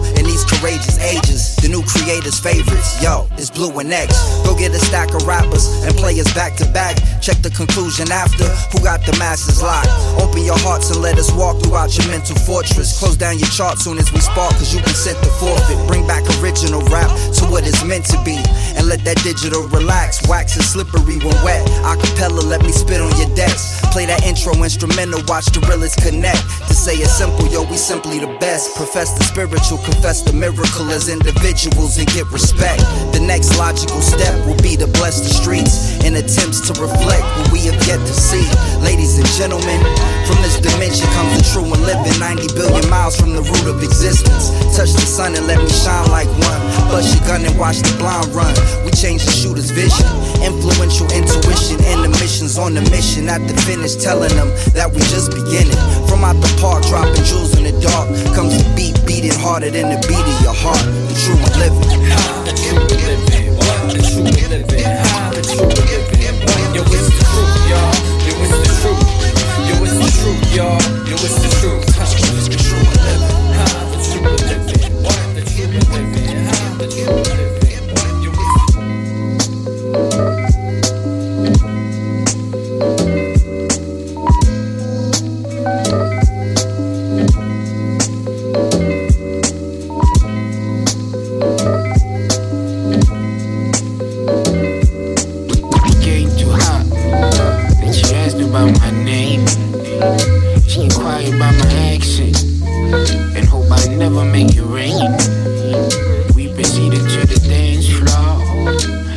these 0.70 1.00
ages. 1.02 1.56
The 1.58 1.70
new 1.70 1.82
creators' 1.82 2.38
favorites, 2.38 3.02
yo, 3.02 3.26
it's 3.34 3.50
Blue 3.50 3.74
and 3.80 3.92
X. 3.92 4.14
Go 4.46 4.54
get 4.54 4.72
a 4.72 4.80
stack 4.80 5.14
of 5.14 5.26
rappers 5.26 5.66
and 5.82 5.96
players 5.98 6.30
back 6.34 6.56
to 6.58 6.66
back. 6.70 6.98
Check 7.22 7.42
the 7.42 7.50
conclusion 7.50 8.12
after. 8.12 8.46
Who 8.70 8.84
got 8.86 9.02
the 9.06 9.18
masses 9.18 9.62
locked? 9.62 9.90
Open 10.22 10.46
your 10.46 10.58
hearts 10.62 10.94
and 10.94 11.02
let 11.02 11.18
us 11.18 11.34
walk 11.34 11.62
throughout 11.62 11.98
your 11.98 12.08
mental 12.14 12.38
fortress. 12.46 12.98
Close 13.00 13.18
down 13.18 13.40
your 13.40 13.50
chart 13.50 13.80
soon 13.80 13.98
as 13.98 14.14
we 14.14 14.22
spark, 14.22 14.54
cause 14.58 14.70
been 14.74 14.94
sent 14.94 15.18
to 15.26 15.32
forfeit. 15.42 15.78
Bring 15.88 16.06
back 16.06 16.22
original 16.42 16.82
rap 16.94 17.10
to 17.42 17.44
what 17.50 17.66
it's 17.66 17.84
meant 17.84 18.06
to 18.14 18.22
be. 18.22 18.38
And 18.78 18.86
let 18.86 19.02
that 19.06 19.18
digital 19.26 19.66
relax. 19.74 20.22
Wax 20.30 20.58
is 20.58 20.70
slippery 20.70 21.18
when 21.26 21.38
wet. 21.42 21.66
Acapella, 21.82 22.46
let 22.46 22.62
me 22.62 22.72
spit 22.72 23.02
on 23.02 23.10
your 23.18 23.34
decks. 23.34 23.82
Play 23.90 24.06
that 24.06 24.26
intro 24.26 24.54
instrumental, 24.62 25.22
watch 25.28 25.50
the 25.50 25.60
realest 25.66 26.02
connect. 26.02 26.42
To 26.70 26.74
say 26.74 26.96
it 27.02 27.10
simple, 27.10 27.50
yo, 27.50 27.66
we 27.66 27.78
simply 27.78 28.20
the 28.20 28.30
best. 28.40 28.76
Profess 28.76 29.18
the 29.18 29.24
spiritual, 29.24 29.78
confess 29.82 30.22
the 30.22 30.34
miracle 30.34 30.51
as 30.60 31.08
individuals 31.08 31.98
and 31.98 32.08
get 32.12 32.28
respect. 32.32 32.82
The 33.16 33.24
next 33.24 33.58
logical 33.58 34.02
step 34.02 34.36
will 34.46 34.60
be 34.60 34.76
to 34.76 34.88
bless 35.00 35.22
the 35.22 35.32
streets 35.32 35.96
in 36.04 36.16
attempts 36.16 36.60
to 36.68 36.74
reflect 36.82 37.24
what 37.40 37.52
we 37.52 37.72
have 37.72 37.80
yet 37.88 38.00
to 38.00 38.14
see. 38.14 38.44
Ladies 38.84 39.18
and 39.18 39.28
gentlemen, 39.40 39.80
from 40.28 40.42
this 40.44 40.60
dimension 40.60 41.08
comes 41.16 41.40
the 41.40 41.44
true 41.54 41.64
and 41.64 41.82
living. 41.88 42.20
90 42.20 42.54
billion 42.56 42.84
miles 42.90 43.16
from 43.16 43.34
the 43.34 43.42
root 43.42 43.68
of 43.68 43.84
existence. 43.84 44.52
Touch 44.76 44.92
the 44.92 45.08
sun 45.08 45.36
and 45.36 45.48
let 45.48 45.60
me 45.60 45.70
shine 45.70 46.10
like 46.12 46.28
one. 46.28 46.62
Gun 47.32 47.48
and 47.48 47.56
watch 47.56 47.80
the 47.80 47.96
blind 47.96 48.28
run. 48.36 48.52
We 48.84 48.92
change 48.92 49.24
the 49.24 49.32
shooter's 49.32 49.72
vision. 49.72 50.04
Influential 50.44 51.08
intuition 51.16 51.80
and 51.88 52.04
the 52.04 52.12
missions 52.20 52.60
on 52.60 52.76
the 52.76 52.84
mission 52.92 53.32
at 53.32 53.40
the 53.48 53.56
finish, 53.64 53.96
telling 53.96 54.36
them 54.36 54.52
that 54.76 54.92
we 54.92 55.00
just 55.08 55.32
beginning. 55.32 55.80
From 56.12 56.28
out 56.28 56.36
the 56.44 56.52
park, 56.60 56.84
dropping 56.92 57.24
jewels 57.24 57.56
in 57.56 57.64
the 57.64 57.76
dark, 57.80 58.12
comes 58.36 58.60
the 58.60 58.68
beat 58.76 59.00
beating 59.08 59.32
harder 59.32 59.72
than 59.72 59.96
the 59.96 60.00
beat 60.12 60.20
of 60.20 60.38
your 60.44 60.52
heart. 60.52 60.84
The 61.08 61.16
true 61.24 61.40
living. 61.56 62.04
The 62.44 62.52
true 62.52 62.84
living. 63.00 63.56
The 63.96 64.04
true 64.12 64.28
living. 64.28 64.68
The 64.68 65.40
true 65.56 65.72
living. 65.72 66.12
Yo, 66.76 66.84
it's 66.84 67.08
the 67.16 67.24
truth, 67.32 67.56
y'all. 67.72 67.96
Yo, 68.28 68.44
it's 68.44 68.60
the 68.60 68.76
truth. 68.84 69.08
Yo, 69.72 69.80
it's 69.88 69.96
the 70.04 70.12
truth, 70.20 70.44
y'all. 70.52 70.84
Yo, 71.08 71.16
it's 71.16 71.40
the 71.40 71.51
We 104.92 106.54
proceeded 106.54 107.00
to 107.00 107.26
the 107.26 107.40
dance 107.48 107.88
floor. 107.88 108.44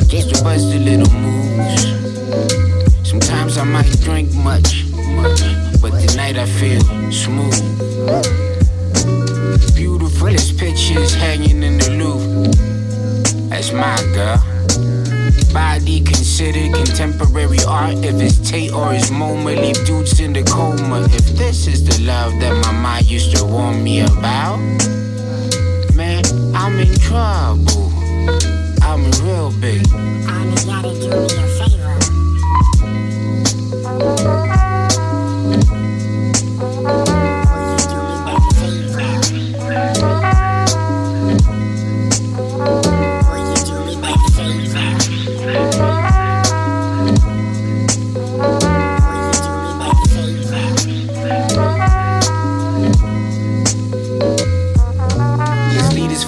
Just 0.07 0.33
to 0.33 0.41
bust 0.41 0.73
a 0.73 0.79
little 0.79 1.11
moves. 1.19 1.83
Sometimes 3.03 3.57
I 3.57 3.65
might 3.65 3.91
drink 3.99 4.33
much. 4.35 4.85
But 5.81 5.99
tonight 5.99 6.37
I 6.37 6.45
feel 6.45 6.81
smooth. 7.11 7.59
Beautifulest 9.75 10.57
pictures 10.57 11.13
hanging 11.13 11.61
in 11.61 11.77
the 11.77 11.89
Louvre. 11.91 12.51
That's 13.49 13.73
my 13.73 13.97
girl. 14.13 14.41
Body 15.53 15.99
considered 15.99 16.73
contemporary 16.73 17.59
art. 17.67 17.95
If 17.95 18.21
it's 18.21 18.49
Tate 18.49 18.71
or 18.71 18.93
it's 18.93 19.09
MoMA, 19.09 19.59
leave 19.61 19.85
dudes 19.85 20.21
in 20.21 20.31
the 20.31 20.43
coma. 20.43 21.03
If 21.11 21.35
this 21.35 21.67
is 21.67 21.83
the 21.83 22.01
love 22.05 22.31
that 22.39 22.53
my 22.65 22.71
mind 22.71 23.11
used 23.11 23.35
to 23.35 23.43
warn 23.43 23.83
me 23.83 23.99
about, 23.99 24.59
I'm 26.65 26.79
in 26.79 26.95
trouble. 26.95 27.91
I'm 28.81 29.05
real 29.21 29.51
big. 29.61 29.85
A 29.85 31.54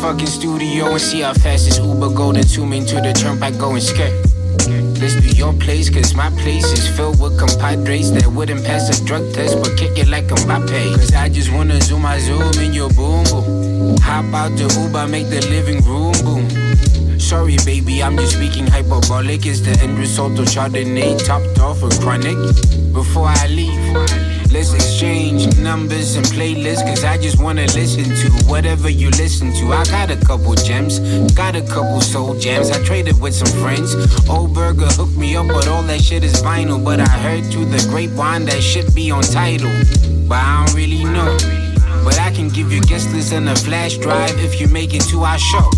fucking 0.08 0.26
studio 0.26 0.86
and 0.86 1.02
see 1.02 1.20
how 1.20 1.34
fast 1.34 1.66
this 1.66 1.80
Uber 1.80 2.10
go 2.12 2.32
to 2.32 2.42
two 2.42 2.64
to 2.64 2.96
the 3.02 3.12
turnpike 3.12 3.58
going 3.58 3.82
skirt. 3.82 4.14
Let's 5.02 5.16
do 5.20 5.36
your 5.36 5.52
place, 5.52 5.90
cause 5.90 6.16
my 6.16 6.30
place 6.30 6.64
is 6.72 6.88
filled 6.96 7.20
with 7.20 7.38
compadres 7.38 8.14
that 8.14 8.26
wouldn't 8.26 8.64
pass 8.64 8.88
a 8.88 9.04
drug 9.04 9.34
test 9.34 9.58
but 9.62 9.78
kick 9.78 9.98
it 9.98 10.08
like 10.08 10.28
Mbappe. 10.28 10.96
Cause 10.96 11.14
I 11.14 11.28
just 11.28 11.52
wanna 11.52 11.82
zoom, 11.82 12.06
I 12.06 12.20
zoom 12.20 12.54
in 12.64 12.72
your 12.72 12.90
boom 12.92 13.26
boom. 13.26 13.98
Hop 13.98 14.34
out 14.34 14.56
the 14.56 14.72
Uber, 14.80 15.10
make 15.10 15.28
the 15.28 15.46
living 15.50 15.84
room 15.84 16.14
boom. 16.24 17.20
Sorry, 17.20 17.58
baby, 17.66 18.02
I'm 18.02 18.16
just 18.16 18.38
speaking 18.38 18.66
hyperbolic. 18.66 19.46
It's 19.46 19.60
the 19.60 19.78
end 19.84 20.00
result 20.00 20.40
of 20.40 20.46
Chardonnay 20.46 21.20
topped 21.26 21.60
off 21.60 21.84
with 21.84 22.00
chronic. 22.00 22.38
Before 22.94 23.28
I 23.28 23.48
leave, 23.48 24.27
let's 24.52 24.74
exchange 24.74 25.58
numbers 25.60 26.16
and 26.16 26.26
playlists. 26.28 26.84
Cause 26.86 27.04
I 27.04 27.18
just 27.18 27.42
wanna 27.42 27.66
listen 27.74 28.04
to 28.04 28.46
whatever 28.46 28.90
you 28.90 29.10
listen 29.12 29.54
to. 29.54 29.74
I 29.74 29.84
got 29.86 30.12
a 30.12 30.18
couple 30.26 30.54
gems, 30.56 31.00
got 31.34 31.56
a 31.56 31.62
couple 31.62 32.02
soul 32.02 32.38
jams. 32.38 32.70
I 32.72 32.84
traded 32.84 33.20
with 33.20 33.34
some 33.34 33.54
friends. 33.62 33.96
Old 34.30 34.54
Burger 34.54 34.88
hooked 34.88 35.18
me 35.18 35.36
up, 35.36 35.48
but 35.48 35.68
all 35.68 35.84
that 35.84 36.02
shit 36.02 36.24
is 36.24 36.42
vinyl. 36.42 36.84
But 36.84 37.00
I 37.00 37.10
heard 37.10 37.46
through 37.52 37.66
the 37.66 37.86
grapevine 37.90 38.46
that 38.46 38.62
shit 38.62 38.94
be 38.94 39.12
on 39.12 39.24
title. 39.24 39.72
But 40.28 40.40
I 40.40 40.66
don't 40.66 40.76
really 40.76 41.04
know. 41.04 41.38
But 42.04 42.20
I 42.20 42.32
can 42.32 42.50
give 42.50 42.72
you 42.72 42.82
guest 42.82 43.12
list 43.14 43.34
and 43.34 43.50
a 43.50 43.56
flash 43.56 43.98
drive 43.98 44.38
if 44.40 44.62
you 44.62 44.68
make 44.68 44.94
it 44.94 45.02
to 45.10 45.24
our 45.24 45.38
show. 45.38 45.70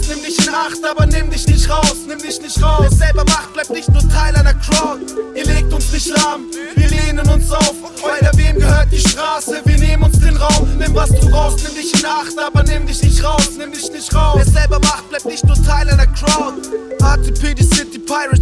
Brauchst, 0.00 0.08
nimm 0.08 0.22
dich 0.22 0.46
in 0.46 0.54
Acht, 0.54 0.84
aber 0.88 1.06
nimm 1.06 1.30
dich 1.30 1.46
nicht 1.46 1.68
raus, 1.68 1.96
nimm 2.06 2.18
dich 2.18 2.40
nicht 2.40 2.62
raus. 2.62 2.80
Wer 2.82 2.90
selber 2.90 3.24
macht, 3.24 3.52
bleibt 3.52 3.70
nicht 3.70 3.88
nur 3.88 4.02
Teil 4.08 4.34
einer 4.36 4.54
Crowd. 4.54 5.00
Ihr 5.34 5.44
legt 5.44 5.72
uns 5.72 5.92
nicht 5.92 6.08
lahm, 6.08 6.44
wir 6.74 6.88
lehnen 6.88 7.28
uns 7.28 7.50
auf. 7.50 7.74
Weiter 8.02 8.30
wem 8.36 8.58
gehört 8.58 8.90
die 8.92 8.98
Straße? 8.98 9.60
Wir 9.64 9.78
nehmen 9.78 10.04
uns 10.04 10.18
den 10.18 10.36
Raum. 10.36 10.68
Nimm 10.78 10.94
was 10.94 11.10
du 11.10 11.28
brauchst, 11.30 11.64
nimm 11.64 11.74
dich 11.74 11.94
in 11.94 12.06
Acht, 12.06 12.38
aber 12.38 12.62
nimm 12.62 12.86
dich 12.86 13.02
nicht 13.02 13.22
raus, 13.22 13.50
nimm 13.58 13.72
dich 13.72 13.90
nicht 13.90 14.14
raus. 14.14 14.36
Wer 14.36 14.46
selber 14.46 14.78
macht, 14.80 15.08
bleibt 15.08 15.26
nicht 15.26 15.44
nur 15.44 15.56
Teil 15.62 15.88
einer 15.88 16.06
Crowd. 16.06 16.56
ATP, 17.02 17.54
die 17.54 17.64
City 17.64 17.98
Pirates, 17.98 18.39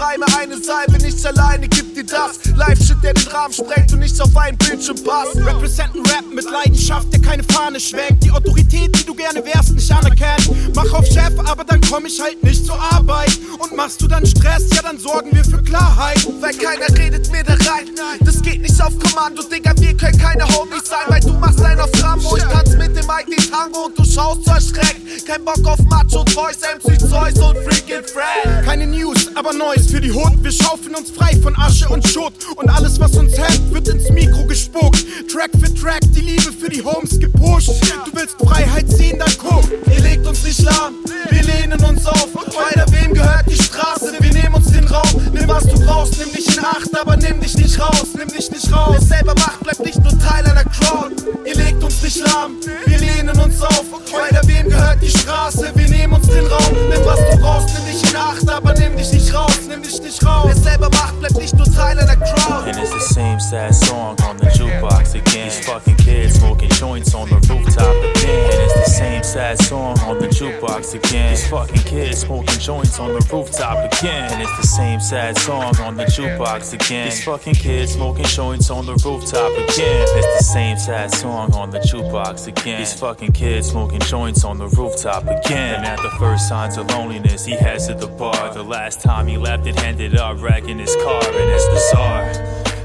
Reime, 0.00 0.26
eine 0.38 0.62
Salbe, 0.62 0.98
nicht 1.02 1.24
alleine, 1.26 1.68
gib 1.68 1.94
dir 1.94 2.04
das. 2.04 2.38
Live-Shit, 2.54 3.02
der 3.02 3.14
den 3.14 3.26
Rahmen 3.28 3.52
sprengt 3.52 3.92
und 3.92 4.00
nicht 4.00 4.20
auf 4.20 4.36
einen 4.36 4.56
Bildschirm 4.58 5.02
passt. 5.04 5.36
Representen 5.36 6.04
Rap 6.06 6.24
mit 6.32 6.44
Leidenschaft, 6.44 7.12
der 7.12 7.20
keine 7.20 7.42
Fahne 7.42 7.80
schwenkt. 7.80 8.24
Die 8.24 8.30
Autorität, 8.30 8.96
die 8.96 9.04
du 9.04 9.14
gerne 9.14 9.44
wärst, 9.44 9.74
nicht 9.74 9.90
anerkennt. 9.90 10.74
Mach 10.74 10.92
auf 10.92 11.06
Chef, 11.06 11.32
aber 11.44 11.64
dann 11.64 11.80
komm 11.80 12.06
ich 12.06 12.20
halt 12.20 12.42
nicht 12.44 12.64
zur 12.64 12.80
Arbeit. 12.80 13.38
Und 13.58 13.74
machst 13.76 14.00
du 14.00 14.06
dann 14.06 14.24
Stress, 14.24 14.68
ja 14.74 14.82
dann 14.82 14.98
sorgen 14.98 15.30
wir 15.32 15.44
für 15.44 15.62
Klarheit. 15.62 16.26
Weil 16.40 16.54
keiner 16.54 16.88
redet 16.96 17.30
mir 17.32 17.42
da 17.42 17.54
rein. 17.54 17.88
Das 18.20 18.40
geht 18.42 18.62
nicht 18.62 18.80
auf 18.80 18.92
Kommando, 18.98 19.42
Digga, 19.42 19.72
wir 19.78 19.96
können 19.96 20.18
keine 20.18 20.44
Homies 20.48 20.84
sein. 20.84 21.06
Weil 21.08 21.20
du 21.20 21.32
machst 21.32 21.60
einen 21.60 21.80
auf 21.80 21.90
Rambo, 22.02 22.36
ich 22.36 22.44
tanz 22.44 22.70
mit 22.76 22.96
dem 22.96 23.06
Mike 23.06 23.30
den 23.30 23.50
Tango 23.50 23.86
und 23.86 23.98
du 23.98 24.04
schaust 24.04 24.44
so 24.44 24.50
erschreckt. 24.52 25.26
Kein 25.26 25.44
Bock 25.44 25.64
auf 25.66 25.78
Macho 25.80 26.24
Toys, 26.24 26.58
MC 26.60 26.98
Zeus 26.98 27.34
und 27.34 27.58
Freaking 27.64 28.04
Fred. 28.04 28.64
Keine 28.64 28.86
News, 28.86 29.28
aber 29.34 29.52
Neues 29.52 29.87
für 29.90 30.00
die 30.00 30.12
Hut. 30.12 30.32
Wir 30.42 30.52
schaufeln 30.52 30.94
uns 30.94 31.10
frei 31.10 31.36
von 31.42 31.56
Asche 31.56 31.88
und 31.88 32.06
Schutt. 32.06 32.32
Und 32.56 32.68
alles, 32.68 33.00
was 33.00 33.16
uns 33.16 33.36
hemmt, 33.38 33.72
wird 33.72 33.88
ins 33.88 34.10
Mikro 34.10 34.44
gespuckt. 34.46 35.04
Track 35.32 35.50
für 35.58 35.72
Track, 35.74 36.00
die 36.14 36.20
Liebe 36.20 36.52
für 36.52 36.68
die 36.68 36.82
Homes 36.82 37.18
gepusht. 37.18 37.70
Du 38.04 38.12
willst 38.12 38.36
Freiheit 38.38 38.88
sehen, 38.90 39.18
dann 39.18 39.32
guck. 39.38 39.64
Ihr 39.90 40.00
legt 40.00 40.26
uns 40.26 40.44
nicht 40.44 40.62
lahm, 40.62 40.94
wir 41.30 41.42
lehnen 41.42 41.82
uns 41.84 42.06
auf. 42.06 42.28
Weiter 42.34 42.86
wem 42.92 43.14
gehört 43.14 43.46
die 43.48 43.62
Straße? 43.62 44.12
Wir 44.18 44.32
nehmen 44.32 44.54
uns 44.54 44.70
den 44.70 44.84
Raum. 44.84 45.22
Nimm 45.32 45.48
was 45.48 45.64
du 45.64 45.78
brauchst, 45.84 46.18
nimm 46.18 46.32
dich 46.32 46.56
in 46.56 46.64
Acht, 46.64 46.98
aber 46.98 47.16
nimm 47.16 47.40
dich 47.40 47.56
nicht 47.56 47.78
raus, 47.80 48.08
nimm 48.16 48.28
dich 48.28 48.50
nicht 48.50 48.72
raus. 48.72 48.96
Wer 48.98 49.18
selber 49.18 49.34
macht, 49.34 49.60
bleibt 49.60 49.80
nicht 49.80 50.02
nur 50.02 50.18
Teil 50.18 50.44
einer 50.44 50.64
Crowd. 50.64 51.14
Ihr 51.46 51.54
legt 51.54 51.82
uns 51.82 52.02
nicht 52.02 52.18
lahm, 52.18 52.56
wir 52.86 52.98
lehnen 52.98 53.38
uns 53.38 53.62
auf. 53.62 53.84
Weiter 54.12 54.46
wem 54.46 54.68
gehört 54.68 55.02
die 55.02 55.10
Straße? 55.10 55.70
Wir 55.74 55.88
nehmen 55.88 56.14
uns 56.14 56.26
den 56.26 56.46
Raum. 56.46 56.76
Nimm 56.90 57.04
was 57.04 57.18
du 57.30 57.38
brauchst, 57.38 57.74
nimm 57.74 57.87
in 58.10 58.16
Acht, 58.16 58.48
aber 58.48 58.74
nimm 58.74 58.96
dich 58.96 59.12
nicht 59.12 59.34
raus, 59.34 59.60
nimm 59.68 59.82
dich 59.82 60.00
nicht 60.00 60.24
raus. 60.24 60.46
Wer 60.46 60.56
selber 60.56 60.90
macht, 60.90 61.18
bleibt 61.18 61.36
nicht 61.38 61.54
nur 61.56 61.66
Teil 61.66 61.98
einer 61.98 62.16
Crowd. 62.16 62.68
And 62.68 62.76
it's 62.76 62.90
the 62.90 63.14
same 63.14 63.40
sad 63.40 63.74
song 63.74 64.16
on 64.28 64.38
the 64.38 64.46
jukebox 64.46 65.14
again. 65.14 65.48
These 65.48 65.60
fucking 65.60 65.96
kids 65.96 66.27
smoking 66.38 66.70
joints 66.70 67.14
on 67.14 67.28
the 67.28 67.36
rooftop 67.36 67.94
again. 68.16 68.52
And 68.52 68.62
it's 68.62 68.74
the 68.74 68.90
same 68.90 69.22
sad 69.22 69.58
song 69.58 69.98
on 70.00 70.18
the 70.18 70.28
jukebox 70.28 70.94
again. 70.94 71.30
These 71.30 71.48
fucking 71.48 71.82
kids 71.82 72.20
smoking 72.20 72.58
joints 72.58 72.98
on 72.98 73.08
the 73.12 73.20
rooftop 73.32 73.92
again. 73.92 74.32
And 74.32 74.42
it's 74.42 74.56
the 74.56 74.66
same 74.66 75.00
sad 75.00 75.36
song 75.38 75.76
on 75.80 75.96
the 75.96 76.04
jukebox 76.04 76.72
again. 76.74 77.06
These 77.06 77.24
fucking 77.24 77.54
kids 77.54 77.92
smoking 77.92 78.24
joints 78.24 78.70
on 78.70 78.86
the 78.86 78.94
rooftop 79.04 79.52
again. 79.52 80.06
It's 80.16 80.38
the 80.38 80.44
same 80.44 80.78
sad 80.78 81.12
song 81.12 81.52
on 81.54 81.70
the 81.70 81.78
jukebox 81.78 82.46
again. 82.46 82.78
These 82.80 82.94
fucking 82.94 83.32
kids 83.32 83.70
smoking 83.70 84.00
joints 84.00 84.44
on 84.44 84.58
the 84.58 84.68
rooftop 84.68 85.24
again. 85.24 85.76
And 85.76 85.84
at 85.84 86.00
the 86.02 86.10
first 86.18 86.48
signs 86.48 86.76
of 86.76 86.90
loneliness, 86.90 87.44
he 87.44 87.52
heads 87.52 87.88
to 87.88 87.94
the 87.94 88.06
bar. 88.06 88.54
The 88.54 88.62
last 88.62 89.00
time 89.00 89.26
he 89.26 89.36
left, 89.36 89.66
it 89.66 89.82
ended 89.82 90.16
up 90.16 90.40
wrecking 90.40 90.78
his 90.78 90.94
car. 90.96 91.22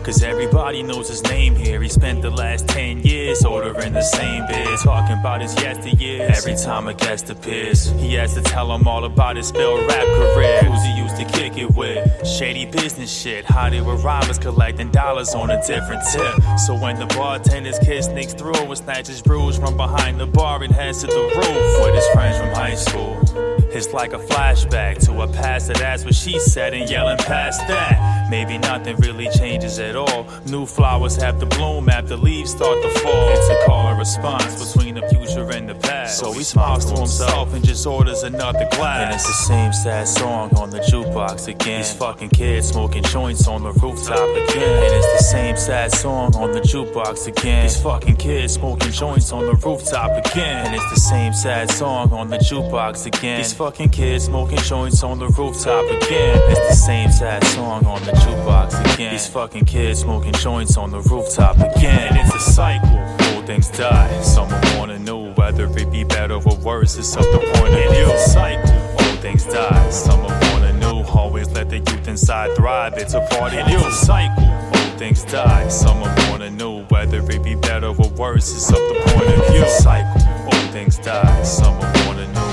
Cause 0.03 0.21
everybody 0.21 0.83
knows 0.83 1.07
his 1.07 1.23
name 1.23 1.55
here. 1.55 1.81
He 1.81 1.87
spent 1.87 2.21
the 2.21 2.29
last 2.29 2.67
10 2.67 3.03
years 3.03 3.45
ordering 3.45 3.93
the 3.93 4.01
same 4.01 4.45
beer, 4.47 4.75
talking 4.83 5.17
about 5.17 5.39
his 5.41 5.55
yesteryears. 5.55 6.29
Every 6.29 6.55
time 6.55 6.89
a 6.89 6.93
guest 6.93 7.29
appears, 7.29 7.89
he 7.91 8.15
has 8.15 8.33
to 8.33 8.41
tell 8.41 8.69
him 8.75 8.85
all 8.85 9.05
about 9.05 9.37
his 9.37 9.49
failed 9.51 9.87
rap 9.87 10.05
career. 10.05 10.59
Who's 10.63 10.83
he 10.83 10.91
used 10.97 11.15
to 11.15 11.23
kick 11.23 11.57
it 11.57 11.73
with? 11.73 12.27
Shady 12.27 12.65
business 12.65 13.09
shit. 13.09 13.45
How 13.45 13.69
they 13.69 13.79
were 13.79 13.95
robbers 13.95 14.37
collecting 14.37 14.91
dollars 14.91 15.33
on 15.33 15.49
a 15.51 15.65
different 15.65 16.03
tip. 16.11 16.59
So 16.59 16.77
when 16.77 16.99
the 16.99 17.07
bartender's 17.15 17.79
kid 17.79 18.03
sneaks 18.03 18.33
through 18.33 18.55
and 18.55 18.77
snatches 18.77 19.21
brews 19.21 19.57
from 19.57 19.77
behind 19.77 20.19
the 20.19 20.27
bar 20.27 20.61
and 20.61 20.73
heads 20.73 20.99
to 21.01 21.07
the 21.07 21.13
roof 21.13 21.85
with 21.85 21.95
his 21.95 22.07
friends 22.09 22.37
from 22.37 22.49
high 22.49 22.75
school. 22.75 23.42
It's 23.75 23.91
like 23.91 24.13
a 24.13 24.19
flashback 24.19 25.03
to 25.05 25.23
a 25.23 25.27
past 25.27 25.67
that 25.69 25.77
that's 25.77 26.05
what 26.05 26.13
she 26.13 26.37
said 26.37 26.75
and 26.75 26.87
yelling 26.87 27.17
past 27.17 27.59
that. 27.67 28.29
Maybe 28.29 28.59
nothing 28.59 28.97
really 28.97 29.29
changes 29.29 29.79
at 29.79 29.95
all. 29.95 30.27
New 30.45 30.67
flowers 30.67 31.15
have 31.15 31.39
to 31.39 31.47
bloom 31.47 31.89
after 31.89 32.15
leaves 32.15 32.51
start 32.51 32.81
to 32.83 32.89
fall. 32.99 33.29
It's 33.29 33.49
a 33.49 33.65
call 33.65 33.87
and 33.87 33.97
response 33.97 34.73
between 34.73 34.93
the 34.93 35.07
future 35.09 35.49
and 35.49 35.67
the 35.67 35.73
past. 35.73 36.19
So 36.19 36.31
he 36.33 36.43
smiles 36.43 36.85
to 36.91 36.97
himself 36.97 37.53
and 37.55 37.65
just 37.65 37.87
orders 37.87 38.21
another 38.21 38.67
glass. 38.71 39.05
And 39.05 39.15
it's 39.15 39.25
the 39.25 39.33
same 39.33 39.73
sad 39.73 40.07
song 40.07 40.55
on 40.55 40.69
the 40.69 40.79
jukebox 40.79 41.47
again. 41.47 41.81
These 41.81 41.93
fucking 41.93 42.29
kids 42.29 42.67
smoking 42.67 43.03
joints 43.03 43.47
on 43.47 43.63
the 43.63 43.71
rooftop 43.71 44.29
again. 44.29 44.83
And 44.83 44.95
it's 44.95 45.13
the 45.17 45.23
same 45.23 45.57
sad 45.57 45.91
song 45.91 46.35
on 46.35 46.51
the 46.51 46.61
jukebox 46.61 47.27
again. 47.27 47.63
These 47.63 47.81
fucking 47.81 48.17
kids 48.17 48.53
smoking 48.53 48.91
joints 48.91 49.31
on 49.31 49.45
the 49.45 49.55
rooftop 49.55 50.25
again. 50.25 50.67
And 50.67 50.75
it's 50.75 50.89
the 50.91 50.99
same 50.99 51.33
sad 51.33 51.71
song 51.71 52.13
on 52.13 52.27
the 52.29 52.37
jukebox 52.37 53.07
again. 53.07 53.39
These 53.39 53.53
fucking 53.63 53.87
kids 53.87 54.25
smoking 54.25 54.57
joints 54.57 55.03
on 55.03 55.19
the 55.19 55.27
rooftop 55.29 55.85
again. 55.85 56.37
It's 56.51 56.59
the 56.67 56.75
same 56.75 57.09
sad 57.09 57.41
song 57.45 57.85
on 57.85 58.03
the 58.03 58.11
jukebox 58.11 58.93
again. 58.93 59.13
These 59.13 59.27
fucking 59.27 59.63
kids 59.63 60.01
smoking 60.01 60.33
joints 60.33 60.75
on 60.75 60.91
the 60.91 60.99
rooftop 60.99 61.55
again. 61.55 62.09
And 62.09 62.17
it's 62.17 62.35
a 62.35 62.39
cycle. 62.41 62.89
Old 63.33 63.45
things 63.45 63.69
die. 63.69 64.21
Someone 64.21 64.59
wanna 64.77 64.99
know 64.99 65.31
whether 65.35 65.63
it 65.77 65.89
be 65.89 66.03
better 66.03 66.33
or 66.33 66.55
worse. 66.57 66.97
It's 66.97 67.15
up 67.15 67.23
the 67.23 67.39
point 67.55 67.73
of 67.73 67.93
view. 67.93 68.17
Cycle. 68.17 68.73
Old 68.99 69.19
things 69.21 69.45
die. 69.45 69.89
Someone 69.91 70.37
wanna 70.51 70.73
know. 70.73 71.05
Always 71.05 71.49
let 71.51 71.69
the 71.69 71.77
youth 71.77 72.09
inside 72.09 72.53
thrive. 72.57 72.95
It's 72.97 73.13
a 73.13 73.21
party. 73.31 73.59
It's 73.59 73.85
a 73.85 73.91
cycle. 73.91 74.43
Old 74.43 74.99
things 74.99 75.23
die. 75.23 75.69
Someone 75.69 76.13
wanna 76.29 76.49
know 76.49 76.83
whether 76.89 77.19
it 77.19 77.41
be 77.41 77.55
better 77.55 77.87
or 77.87 78.09
worse. 78.17 78.53
It's 78.53 78.69
up 78.69 78.79
the 78.89 78.99
point 79.13 79.29
of 79.29 79.47
view. 79.47 79.63
It's 79.63 79.79
a 79.79 79.83
cycle. 79.83 80.21
Old 80.51 80.69
things 80.73 80.97
die. 80.97 81.43
Someone 81.43 81.89
wanna 82.05 82.27
know. 82.33 82.52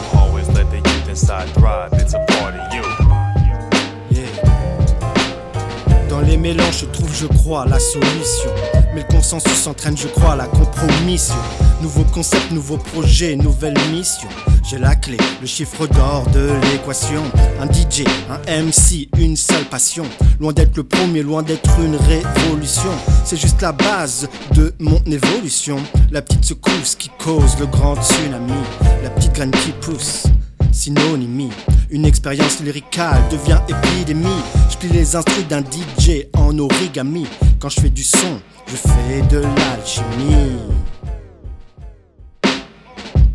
Dans 6.08 6.20
les 6.20 6.36
mélanges, 6.36 6.80
je 6.82 6.86
trouve, 6.86 7.12
je 7.12 7.26
crois, 7.26 7.66
la 7.66 7.80
solution. 7.80 8.50
Mais 8.94 9.00
le 9.00 9.12
consensus 9.12 9.66
entraîne, 9.66 9.96
je 9.96 10.06
crois, 10.06 10.36
la 10.36 10.46
compromission. 10.46 11.34
Nouveau 11.82 12.04
concept, 12.04 12.52
nouveau 12.52 12.76
projet, 12.76 13.34
nouvelle 13.34 13.74
mission. 13.90 14.28
J'ai 14.62 14.78
la 14.78 14.94
clé, 14.94 15.16
le 15.40 15.48
chiffre 15.48 15.88
d'or 15.88 16.28
de 16.32 16.50
l'équation. 16.70 17.22
Un 17.60 17.66
DJ, 17.66 18.04
un 18.28 18.62
MC, 18.62 19.08
une 19.18 19.36
seule 19.36 19.64
passion. 19.64 20.04
Loin 20.38 20.52
d'être 20.52 20.76
le 20.76 20.84
premier, 20.84 21.24
loin 21.24 21.42
d'être 21.42 21.76
une 21.80 21.96
révolution. 21.96 22.92
C'est 23.24 23.36
juste 23.36 23.60
la 23.62 23.72
base 23.72 24.28
de 24.52 24.72
mon 24.78 25.02
évolution. 25.06 25.78
La 26.12 26.22
petite 26.22 26.44
secousse 26.44 26.94
qui 26.94 27.10
cause 27.18 27.58
le 27.58 27.66
grand 27.66 27.96
tsunami. 27.96 28.52
La 29.02 29.10
petite 29.10 29.32
graine 29.32 29.50
qui 29.50 29.72
pousse 29.72 30.26
synonymie. 30.72 31.50
Une 31.90 32.04
expérience 32.04 32.60
lyricale 32.60 33.22
devient 33.30 33.58
épidémie. 33.68 34.28
Je 34.70 34.76
plie 34.76 34.88
les 34.90 35.16
instruments 35.16 35.48
d'un 35.48 35.60
DJ 35.60 36.26
en 36.34 36.58
origami. 36.58 37.26
Quand 37.58 37.68
je 37.68 37.80
fais 37.80 37.90
du 37.90 38.04
son, 38.04 38.40
je 38.66 38.76
fais 38.76 39.22
de 39.30 39.38
l'alchimie. 39.40 40.58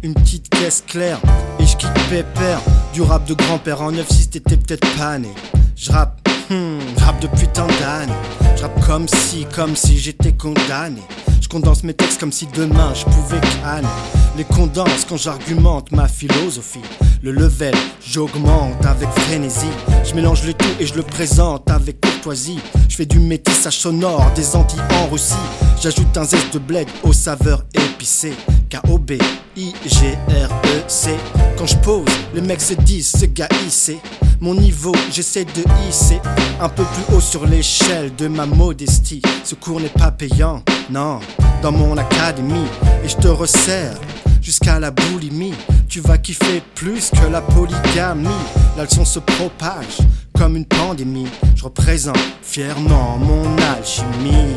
Une 0.04 0.13
petite 0.13 0.50
caisse 0.50 0.84
claire 0.86 1.19
et 1.60 1.65
je 1.65 1.76
quitte 1.78 1.93
pépère. 2.10 2.62
Du 2.93 3.02
rap 3.02 3.28
de 3.28 3.34
grand-père 3.34 3.82
en 3.82 3.91
9-6, 3.91 4.30
t'étais 4.30 4.58
peut-être 4.58 4.88
pas 4.98 5.17
né. 5.17 5.34
Je 5.76 5.91
rappe, 5.91 6.28
hmm, 6.50 6.80
rappe 6.98 7.19
depuis 7.21 7.48
tant 7.48 7.67
d'années. 7.67 8.13
Je 8.56 8.62
rappe 8.62 8.86
comme 8.86 9.08
si, 9.08 9.45
comme 9.54 9.76
si 9.76 9.98
j'étais 9.98 10.32
condamné. 10.32 11.02
Je 11.45 11.49
condense 11.49 11.84
mes 11.84 11.93
textes 11.93 12.19
comme 12.19 12.31
si 12.31 12.47
demain 12.47 12.91
je 12.95 13.05
pouvais 13.05 13.39
canner. 13.39 13.88
Les 14.36 14.43
condense 14.43 15.05
quand 15.08 15.15
j'argumente 15.15 15.91
ma 15.91 16.08
philosophie. 16.08 16.81
Le 17.21 17.31
level, 17.31 17.75
j'augmente 18.03 18.84
avec 18.84 19.08
frénésie. 19.10 19.69
Je 20.03 20.15
mélange 20.15 20.43
le 20.47 20.55
tout 20.55 20.65
et 20.79 20.88
je 20.88 20.95
le 20.95 21.03
présente 21.03 21.69
avec 21.69 22.01
courtoisie. 22.01 22.58
Je 22.89 22.95
fais 22.95 23.05
du 23.05 23.19
métissage 23.19 23.77
sonore, 23.77 24.25
des 24.36 24.55
Antilles 24.55 24.81
en 24.89 25.08
Russie. 25.08 25.36
J'ajoute 25.79 26.17
un 26.17 26.23
zeste 26.23 26.51
de 26.51 26.58
bled 26.58 26.88
aux 27.03 27.13
saveurs 27.13 27.63
épicées. 27.75 28.34
K-O-B, 28.71 29.12
I-G-R-E-C. 29.58 31.15
Quand 31.58 31.65
je 31.65 31.78
pose, 31.78 32.06
les 32.34 32.41
mecs 32.41 32.62
se 32.62 32.74
disent, 32.74 33.12
ce 33.12 33.26
gars 33.26 33.48
c'est 33.70 34.00
mon 34.41 34.54
niveau, 34.54 34.94
j'essaie 35.12 35.46
de 35.46 35.63
hisser 35.88 36.20
un 36.60 36.68
peu 36.68 36.84
plus 36.84 37.15
haut 37.15 37.22
sur 37.22 37.46
l'échelle 37.46 38.13
de 38.15 38.28
ma 38.28 38.46
modestie. 38.46 39.22
Ce 39.44 39.56
cours 39.56 39.80
n'est 39.80 39.88
pas 39.88 40.12
payant, 40.12 40.62
non, 40.89 41.20
dans 41.62 41.72
mon 41.72 41.98
académie. 41.98 42.68
Et 43.04 43.08
je 43.08 43.15
te 43.15 43.28
resserre 43.28 43.98
jusqu'à 44.41 44.80
la 44.80 44.91
boulimie. 44.91 45.54
Tu 45.88 46.02
vas 46.02 46.18
kiffer 46.18 46.62
plus 46.76 47.10
que 47.10 47.28
la 47.32 47.41
polygamie. 47.41 48.28
La 48.76 48.84
leçon 48.84 49.06
se 49.06 49.20
propage 49.20 49.98
comme 50.38 50.58
une 50.58 50.65
pandémie. 50.65 51.28
Je 51.56 51.63
représente 51.63 52.20
fièrement 52.41 53.18
mon 53.18 53.58
alchimie. 53.58 54.56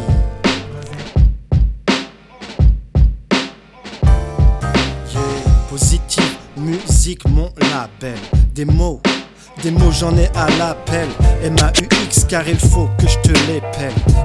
Mon 7.29 7.51
label. 7.71 8.18
Des 8.55 8.64
mots 8.64 9.01
Des 9.62 9.71
mots 9.71 9.90
j'en 9.90 10.14
ai 10.16 10.29
à 10.35 10.47
l'appel. 10.59 11.09
M-A-U-X 11.42 12.27
car 12.29 12.47
il 12.47 12.59
faut 12.59 12.88
que 12.99 13.07
je 13.09 13.18
te 13.21 13.33
les. 13.47 13.62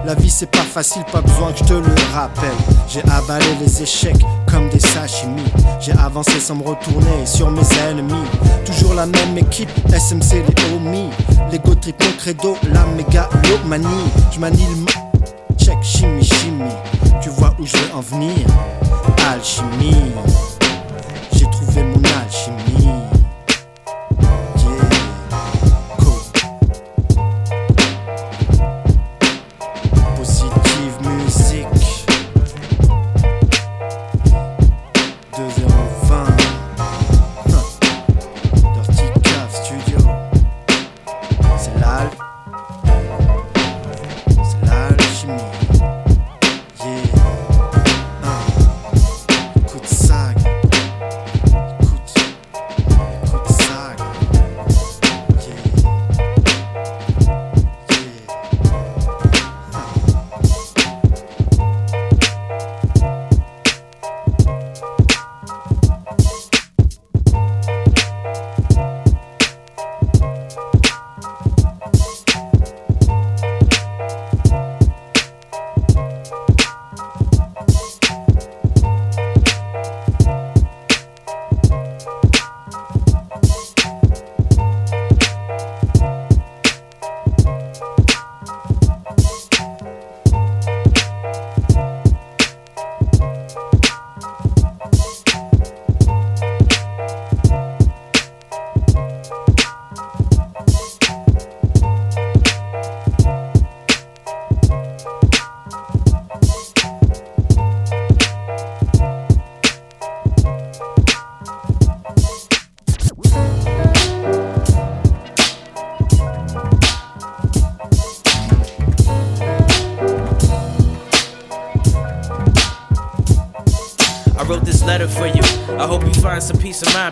La 0.06 0.16
vie 0.16 0.30
c'est 0.30 0.52
pas 0.52 0.64
facile, 0.64 1.04
pas 1.12 1.22
besoin 1.22 1.54
que 1.54 1.60
je 1.60 1.64
te 1.64 1.74
le 1.74 1.96
rappelle. 2.14 2.52
J'ai 2.90 3.02
avalé 3.10 3.46
les 3.62 3.82
échecs 3.82 4.22
comme 4.52 4.70
des 4.70 4.80
sashimi. 4.80 5.44
J'ai 5.80 5.94
avancé 5.94 6.40
sans 6.40 6.56
me 6.56 6.64
retourner 6.64 7.26
sur 7.26 7.50
mes 7.50 7.62
ennemis. 7.88 8.28
Toujours 8.66 8.96
la 8.96 9.06
même 9.06 9.38
équipe, 9.38 9.70
SMC 9.88 10.44
les 10.48 10.76
homies. 10.76 11.10
L'ego 11.52 11.76
trip 11.76 11.96
credo, 12.18 12.58
la 12.74 12.86
mégalomanie. 12.98 14.12
Je 14.32 14.40
manie 14.40 14.66
le 14.66 15.56
check 15.58 15.82
chimie 15.82 16.24
chimie. 16.24 16.64
Tu 17.22 17.30
vois 17.30 17.56
où 17.60 17.66
je 17.66 17.78
veux 17.78 17.96
en 17.96 18.02
venir? 18.02 18.46
Alchimie. 19.30 20.12
J'ai 21.32 21.46
trouvé 21.46 21.84
mon 21.84 21.93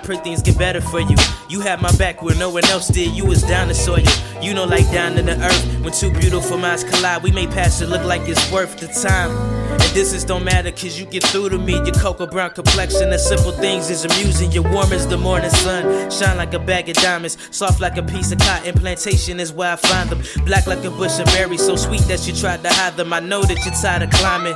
pray 0.04 0.18
things 0.18 0.42
get 0.42 0.58
better 0.58 0.82
for 0.82 1.00
you. 1.00 1.16
You 1.50 1.62
had 1.62 1.82
my 1.82 1.92
back 1.98 2.22
when 2.22 2.38
no 2.40 2.50
one 2.50 2.66
else 2.66 2.88
did, 2.88 3.16
you 3.16 3.26
was 3.26 3.42
down 3.44 3.68
to 3.68 3.74
soil 3.74 4.04
you. 4.42 4.54
Know, 4.54 4.66
like 4.66 4.92
down 4.92 5.16
to 5.16 5.22
the 5.22 5.40
earth. 5.42 5.82
When 5.82 5.94
two 5.94 6.12
beautiful 6.12 6.58
minds 6.58 6.84
collide, 6.84 7.24
we 7.24 7.32
make 7.32 7.52
past 7.52 7.82
it 7.82 7.88
look 7.88 8.04
like 8.04 8.22
it's 8.28 8.52
worth 8.52 8.78
the 8.78 8.88
time. 8.88 9.32
And 9.72 9.94
distance 9.94 10.24
don't 10.24 10.44
matter, 10.44 10.72
cause 10.72 11.00
you 11.00 11.06
get 11.06 11.24
through 11.24 11.50
to 11.50 11.58
me. 11.58 11.74
Your 11.74 11.94
cocoa 11.94 12.28
brown 12.28 12.52
complexion, 12.52 13.12
the 13.12 13.18
simple 13.18 13.52
things 13.52 13.90
is 13.90 14.04
amusing. 14.04 14.52
You're 14.52 14.70
warm 14.70 14.92
as 14.92 15.08
the 15.08 15.18
morning 15.18 15.50
sun, 15.50 16.12
shine 16.12 16.38
like 16.38 16.54
a 16.54 16.60
bag 16.60 16.90
of 16.90 16.96
diamonds, 16.98 17.38
soft 17.52 17.80
like 17.80 17.98
a 17.98 18.04
piece 18.04 18.32
of 18.32 18.40
cotton. 18.40 18.74
Plantation 18.74 19.40
is 19.40 19.54
where 19.54 19.74
I 19.74 19.76
find 19.76 20.10
them. 20.10 20.22
Black 20.46 20.68
like 20.68 20.84
a 20.84 20.92
bush 20.92 21.20
of 21.20 21.26
berries, 21.28 21.66
so 21.66 21.76
sweet 21.76 22.02
that 22.02 22.28
you 22.28 22.34
tried 22.34 22.64
to 22.64 22.70
hide 22.70 22.98
them. 22.98 23.14
I 23.14 23.20
know 23.20 23.42
that 23.44 23.66
you're 23.66 23.76
tired 23.76 24.04
of 24.04 24.10
climbing. 24.10 24.56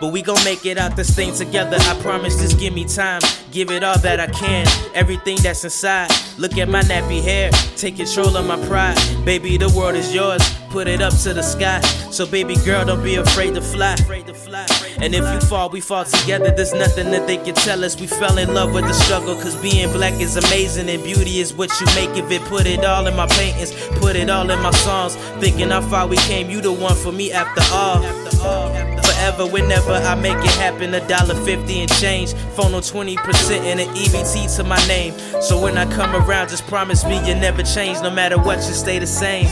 But 0.00 0.12
we 0.12 0.22
gon' 0.22 0.42
make 0.44 0.64
it 0.64 0.78
out 0.78 0.96
this 0.96 1.14
thing 1.14 1.34
together. 1.34 1.76
I 1.78 2.00
promise, 2.00 2.40
just 2.40 2.58
give 2.58 2.72
me 2.72 2.86
time. 2.86 3.20
Give 3.52 3.70
it 3.70 3.84
all 3.84 3.98
that 3.98 4.18
I 4.18 4.28
can. 4.28 4.66
Everything 4.94 5.36
that's 5.42 5.62
inside. 5.62 6.10
Look 6.38 6.56
at 6.56 6.68
my 6.68 6.80
nappy 6.82 7.22
hair. 7.22 7.50
Take 7.76 7.96
control 7.96 8.36
of 8.36 8.46
my 8.46 8.56
pride. 8.66 8.96
Baby, 9.24 9.58
the 9.58 9.68
world 9.76 9.96
is 9.96 10.14
yours. 10.14 10.59
Put 10.70 10.86
it 10.86 11.02
up 11.02 11.12
to 11.24 11.34
the 11.34 11.42
sky. 11.42 11.80
So, 12.12 12.26
baby 12.26 12.54
girl, 12.64 12.84
don't 12.84 13.02
be 13.02 13.16
afraid 13.16 13.54
to 13.56 13.60
fly. 13.60 13.96
And 15.00 15.14
if 15.14 15.24
you 15.34 15.40
fall, 15.48 15.68
we 15.68 15.80
fall 15.80 16.04
together. 16.04 16.52
There's 16.52 16.72
nothing 16.72 17.10
that 17.10 17.26
they 17.26 17.38
can 17.38 17.56
tell 17.56 17.84
us. 17.84 18.00
We 18.00 18.06
fell 18.06 18.38
in 18.38 18.54
love 18.54 18.72
with 18.72 18.84
the 18.84 18.92
struggle. 18.92 19.34
Cause 19.34 19.60
being 19.60 19.90
black 19.90 20.20
is 20.20 20.36
amazing. 20.36 20.88
And 20.88 21.02
beauty 21.02 21.40
is 21.40 21.52
what 21.52 21.70
you 21.80 21.86
make 21.96 22.22
of 22.22 22.30
it. 22.30 22.42
Put 22.42 22.66
it 22.66 22.84
all 22.84 23.06
in 23.08 23.16
my 23.16 23.26
paintings. 23.26 23.72
Put 23.98 24.14
it 24.14 24.30
all 24.30 24.48
in 24.48 24.60
my 24.60 24.70
songs. 24.70 25.16
Thinking 25.40 25.70
how 25.70 25.80
far 25.80 26.06
we 26.06 26.16
came. 26.18 26.48
You 26.50 26.60
the 26.60 26.72
one 26.72 26.94
for 26.94 27.10
me 27.10 27.32
after 27.32 27.62
all. 27.74 28.00
Forever, 29.02 29.46
whenever 29.46 29.92
I 29.92 30.14
make 30.14 30.38
it 30.38 30.52
happen, 30.52 30.94
a 30.94 31.06
dollar 31.08 31.34
fifty 31.44 31.80
and 31.80 31.90
change. 31.94 32.32
Phone 32.54 32.74
on 32.74 32.82
20% 32.82 33.16
and 33.60 33.80
an 33.80 33.88
EBT 33.88 34.56
to 34.56 34.64
my 34.64 34.78
name. 34.86 35.18
So 35.42 35.60
when 35.60 35.76
I 35.76 35.90
come 35.92 36.14
around, 36.14 36.48
just 36.48 36.66
promise 36.68 37.04
me 37.04 37.16
you'll 37.26 37.40
never 37.40 37.62
change. 37.62 38.00
No 38.02 38.10
matter 38.10 38.38
what, 38.38 38.58
you 38.58 38.74
stay 38.74 38.98
the 38.98 39.06
same. 39.06 39.46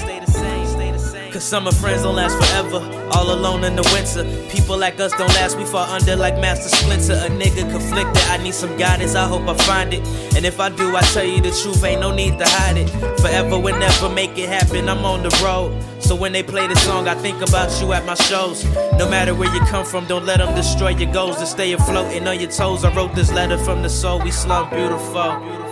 Cause 1.38 1.46
summer 1.46 1.70
friends 1.70 2.03
don't 2.03 2.16
last 2.16 2.37
forever. 2.37 2.79
All 3.12 3.33
alone 3.33 3.62
in 3.62 3.77
the 3.77 3.88
winter. 3.94 4.24
People 4.53 4.77
like 4.77 4.98
us 4.98 5.12
don't 5.12 5.33
last, 5.35 5.57
we 5.57 5.64
fall 5.64 5.88
under 5.88 6.16
like 6.16 6.35
Master 6.40 6.68
Splinter. 6.68 7.12
A 7.12 7.31
nigga 7.31 7.70
conflicted, 7.70 8.24
I 8.24 8.42
need 8.42 8.55
some 8.55 8.77
guidance, 8.77 9.14
I 9.14 9.24
hope 9.29 9.46
I 9.46 9.55
find 9.55 9.94
it. 9.94 10.05
And 10.35 10.44
if 10.44 10.59
I 10.59 10.68
do, 10.68 10.96
I 10.96 11.01
tell 11.03 11.22
you 11.22 11.40
the 11.40 11.53
truth, 11.53 11.85
ain't 11.85 12.01
no 12.01 12.11
need 12.11 12.40
to 12.40 12.44
hide 12.44 12.79
it. 12.79 12.90
Forever, 13.20 13.57
whenever, 13.57 14.09
make 14.09 14.37
it 14.37 14.48
happen, 14.48 14.88
I'm 14.88 15.05
on 15.05 15.22
the 15.22 15.31
road. 15.44 15.81
So 16.03 16.16
when 16.16 16.33
they 16.33 16.42
play 16.42 16.66
this 16.66 16.83
song, 16.83 17.07
I 17.07 17.14
think 17.14 17.40
about 17.40 17.70
you 17.81 17.92
at 17.92 18.05
my 18.05 18.14
shows. 18.14 18.64
No 18.98 19.09
matter 19.09 19.33
where 19.33 19.55
you 19.55 19.61
come 19.61 19.87
from, 19.87 20.07
don't 20.07 20.27
let 20.27 20.38
them 20.38 20.57
destroy 20.57 20.88
your 20.88 21.12
goals 21.12 21.37
to 21.37 21.46
stay 21.46 21.72
afloat 21.72 22.07
and 22.16 22.27
on 22.27 22.40
your 22.40 22.51
toes. 22.51 22.85
I 22.85 22.92
wrote 22.96 23.14
this 23.14 23.31
letter 23.31 23.59
from 23.59 23.83
the 23.83 23.88
soul, 23.88 24.20
we 24.20 24.33
slum 24.33 24.70
beautiful. 24.70 25.67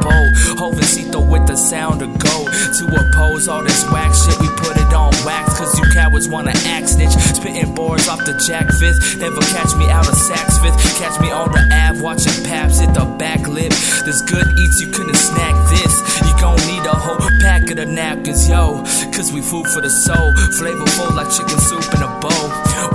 Bold. 0.00 0.34
Jovencito 0.58 1.20
with 1.28 1.46
the 1.46 1.56
sound 1.56 2.02
of 2.02 2.10
gold. 2.18 2.48
To 2.78 2.84
oppose 2.88 3.48
all 3.48 3.62
this 3.62 3.84
whack 3.90 4.14
shit, 4.14 4.38
we 4.40 4.48
put 4.56 4.76
it 4.76 4.92
on 4.92 5.12
wax. 5.24 5.58
Cause 5.58 5.78
you 5.78 5.84
cowards 5.92 6.28
wanna 6.28 6.52
act 6.66 6.88
snitch. 6.88 7.12
Spitting 7.12 7.74
boards 7.74 8.08
off 8.08 8.24
the 8.24 8.34
Jack 8.46 8.70
Fifth. 8.80 9.18
Never 9.18 9.40
catch 9.52 9.74
me 9.76 9.90
out 9.90 10.08
of 10.08 10.14
Saks 10.14 10.60
Fifth. 10.62 10.78
Catch 10.98 11.20
me 11.20 11.30
on 11.30 11.52
the 11.52 11.62
Ave 11.70 12.00
watching 12.00 12.44
Paps 12.44 12.78
hit 12.80 12.94
the 12.94 13.04
back 13.18 13.46
lip. 13.46 13.70
This 14.04 14.22
good 14.22 14.46
eats, 14.58 14.80
you 14.80 14.90
couldn't 14.90 15.16
snack 15.16 15.54
this. 15.70 15.94
You 16.24 16.32
gon' 16.40 16.58
need 16.66 16.84
a 16.86 16.96
whole 16.96 17.20
pack 17.40 17.70
of 17.70 17.76
the 17.76 17.86
napkins, 17.86 18.48
yo. 18.48 18.82
Cause 19.12 19.32
we 19.32 19.40
food 19.40 19.66
for 19.68 19.80
the 19.80 19.90
soul. 19.90 20.32
Flavorful 20.58 21.14
like 21.14 21.30
chicken 21.30 21.58
soup 21.58 21.84
in 21.94 22.02
a 22.02 22.10
bowl. 22.20 22.46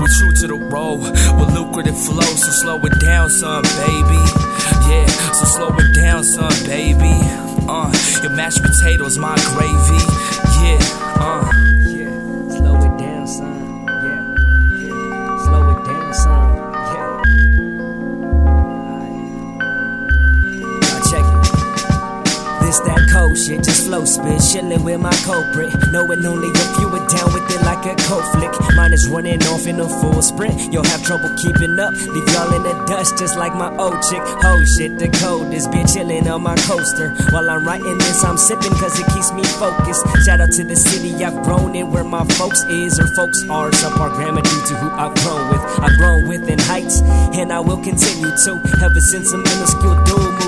We 0.01 0.07
true 0.17 0.33
to 0.41 0.47
the 0.47 0.59
role 0.71 0.97
with 0.97 1.53
lucrative 1.53 1.97
flow. 1.97 2.21
So 2.21 2.51
slow 2.51 2.79
it 2.85 2.99
down, 2.99 3.29
son, 3.29 3.63
baby. 3.63 4.48
Yeah, 4.89 5.05
so 5.33 5.45
slow 5.45 5.75
it 5.77 5.93
down, 5.95 6.23
son, 6.23 6.51
baby. 6.65 7.13
Uh, 7.67 7.91
your 8.23 8.31
mashed 8.31 8.63
potatoes, 8.63 9.17
my 9.17 9.35
gravy. 9.53 10.01
Yeah, 10.63 10.79
uh. 11.19 11.98
Shit, 23.35 23.63
just 23.63 23.85
flow 23.85 24.05
spit, 24.05 24.41
chillin' 24.41 24.83
with 24.83 24.99
my 24.99 25.13
culprit. 25.23 25.73
Knowing 25.91 26.25
only 26.25 26.49
a 26.49 26.65
few 26.75 26.87
are 26.89 27.07
down 27.07 27.33
with 27.33 27.49
it 27.49 27.61
like 27.63 27.85
a 27.85 27.95
cold 28.03 28.25
flick. 28.33 28.51
Mine 28.75 28.93
is 28.93 29.07
running 29.07 29.41
off 29.47 29.65
in 29.65 29.79
a 29.79 29.87
full 29.87 30.21
sprint. 30.21 30.73
You'll 30.73 30.85
have 30.85 31.03
trouble 31.03 31.29
keeping 31.37 31.79
up. 31.79 31.93
Leave 31.93 32.27
y'all 32.33 32.53
in 32.53 32.63
the 32.63 32.73
dust 32.87 33.17
just 33.17 33.37
like 33.37 33.53
my 33.55 33.75
old 33.77 34.01
chick. 34.09 34.21
Oh 34.43 34.63
shit, 34.65 34.97
the 34.97 35.09
coldest 35.21 35.69
bitch 35.71 35.95
chillin' 35.95 36.29
on 36.29 36.41
my 36.41 36.55
coaster. 36.67 37.09
While 37.31 37.49
I'm 37.49 37.65
writing 37.65 37.97
this, 37.97 38.23
I'm 38.23 38.37
sipping 38.37 38.73
cause 38.75 38.99
it 38.99 39.07
keeps 39.13 39.31
me 39.31 39.43
focused. 39.57 40.05
Shout 40.25 40.41
out 40.41 40.51
to 40.53 40.63
the 40.63 40.75
city 40.75 41.23
I've 41.23 41.41
grown 41.43 41.75
in 41.75 41.91
where 41.91 42.03
my 42.03 42.25
folks 42.37 42.63
is 42.63 42.99
or 42.99 43.07
folks 43.15 43.47
are. 43.49 43.71
Subpar 43.71 44.13
grammar 44.15 44.41
due 44.41 44.63
to 44.67 44.75
who 44.75 44.89
I've 44.91 45.15
grown 45.23 45.49
with. 45.49 45.61
I've 45.79 45.97
grown 45.97 46.27
with 46.27 46.49
in 46.49 46.59
heights, 46.59 47.01
and 47.33 47.53
I 47.53 47.59
will 47.59 47.81
continue 47.81 48.31
to. 48.45 48.51
Ever 48.83 48.99
since 48.99 49.31
a 49.33 49.37
minuscule 49.37 49.95
dude 50.03 50.39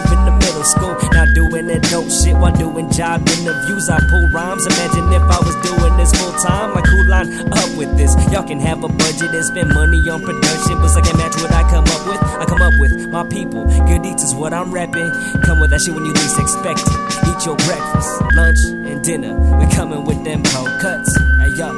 middle 0.61 0.97
school. 0.97 1.09
Now 1.11 1.25
doing 1.33 1.67
that 1.67 1.81
dope 1.89 2.09
shit 2.09 2.35
while 2.35 2.53
doing 2.53 2.89
job 2.91 3.27
interviews. 3.27 3.89
I 3.89 3.99
pull 4.09 4.27
rhymes. 4.29 4.65
Imagine 4.65 5.11
if 5.13 5.21
I 5.21 5.39
was 5.41 5.55
doing 5.65 5.97
this 5.97 6.11
full 6.13 6.33
time. 6.39 6.73
Like 6.73 6.85
who 6.85 7.03
line 7.07 7.29
up 7.53 7.69
with 7.77 7.97
this? 7.97 8.13
Y'all 8.31 8.45
can 8.45 8.59
have 8.59 8.83
a 8.83 8.87
budget 8.89 9.33
and 9.33 9.45
spend 9.45 9.73
money 9.73 9.97
on 10.09 10.21
production, 10.21 10.77
but 10.77 10.93
I 10.95 11.01
can 11.01 11.17
match 11.17 11.35
what 11.41 11.51
I 11.51 11.63
come 11.69 11.85
up 11.85 12.03
with. 12.05 12.21
I 12.21 12.45
come 12.45 12.61
up 12.61 12.73
with 12.79 13.09
my 13.09 13.23
people. 13.27 13.65
Good 13.87 14.05
eats 14.05 14.23
is 14.23 14.33
what 14.35 14.53
I'm 14.53 14.71
rapping. 14.71 15.09
Come 15.41 15.59
with 15.59 15.71
that 15.71 15.81
shit 15.81 15.93
when 15.93 16.05
you 16.05 16.13
least 16.13 16.39
expect 16.39 16.81
it. 16.85 16.99
Eat 17.27 17.45
your 17.45 17.57
breakfast, 17.65 18.21
lunch, 18.35 18.61
and 18.85 19.03
dinner. 19.03 19.33
We 19.57 19.65
coming 19.73 20.05
with 20.05 20.23
them 20.23 20.43
cold 20.43 20.69
cuts. 20.79 21.17
Hey 21.41 21.51
yo, 21.57 21.73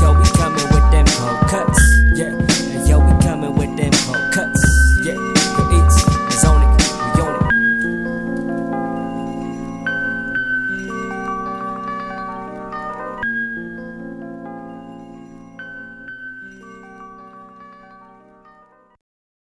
yo, 0.00 0.12
we 0.12 0.26
coming 0.36 0.66
with 0.72 0.86
them 0.92 1.06
cold 1.16 1.40
cuts. 1.48 1.80
Yeah, 2.12 2.32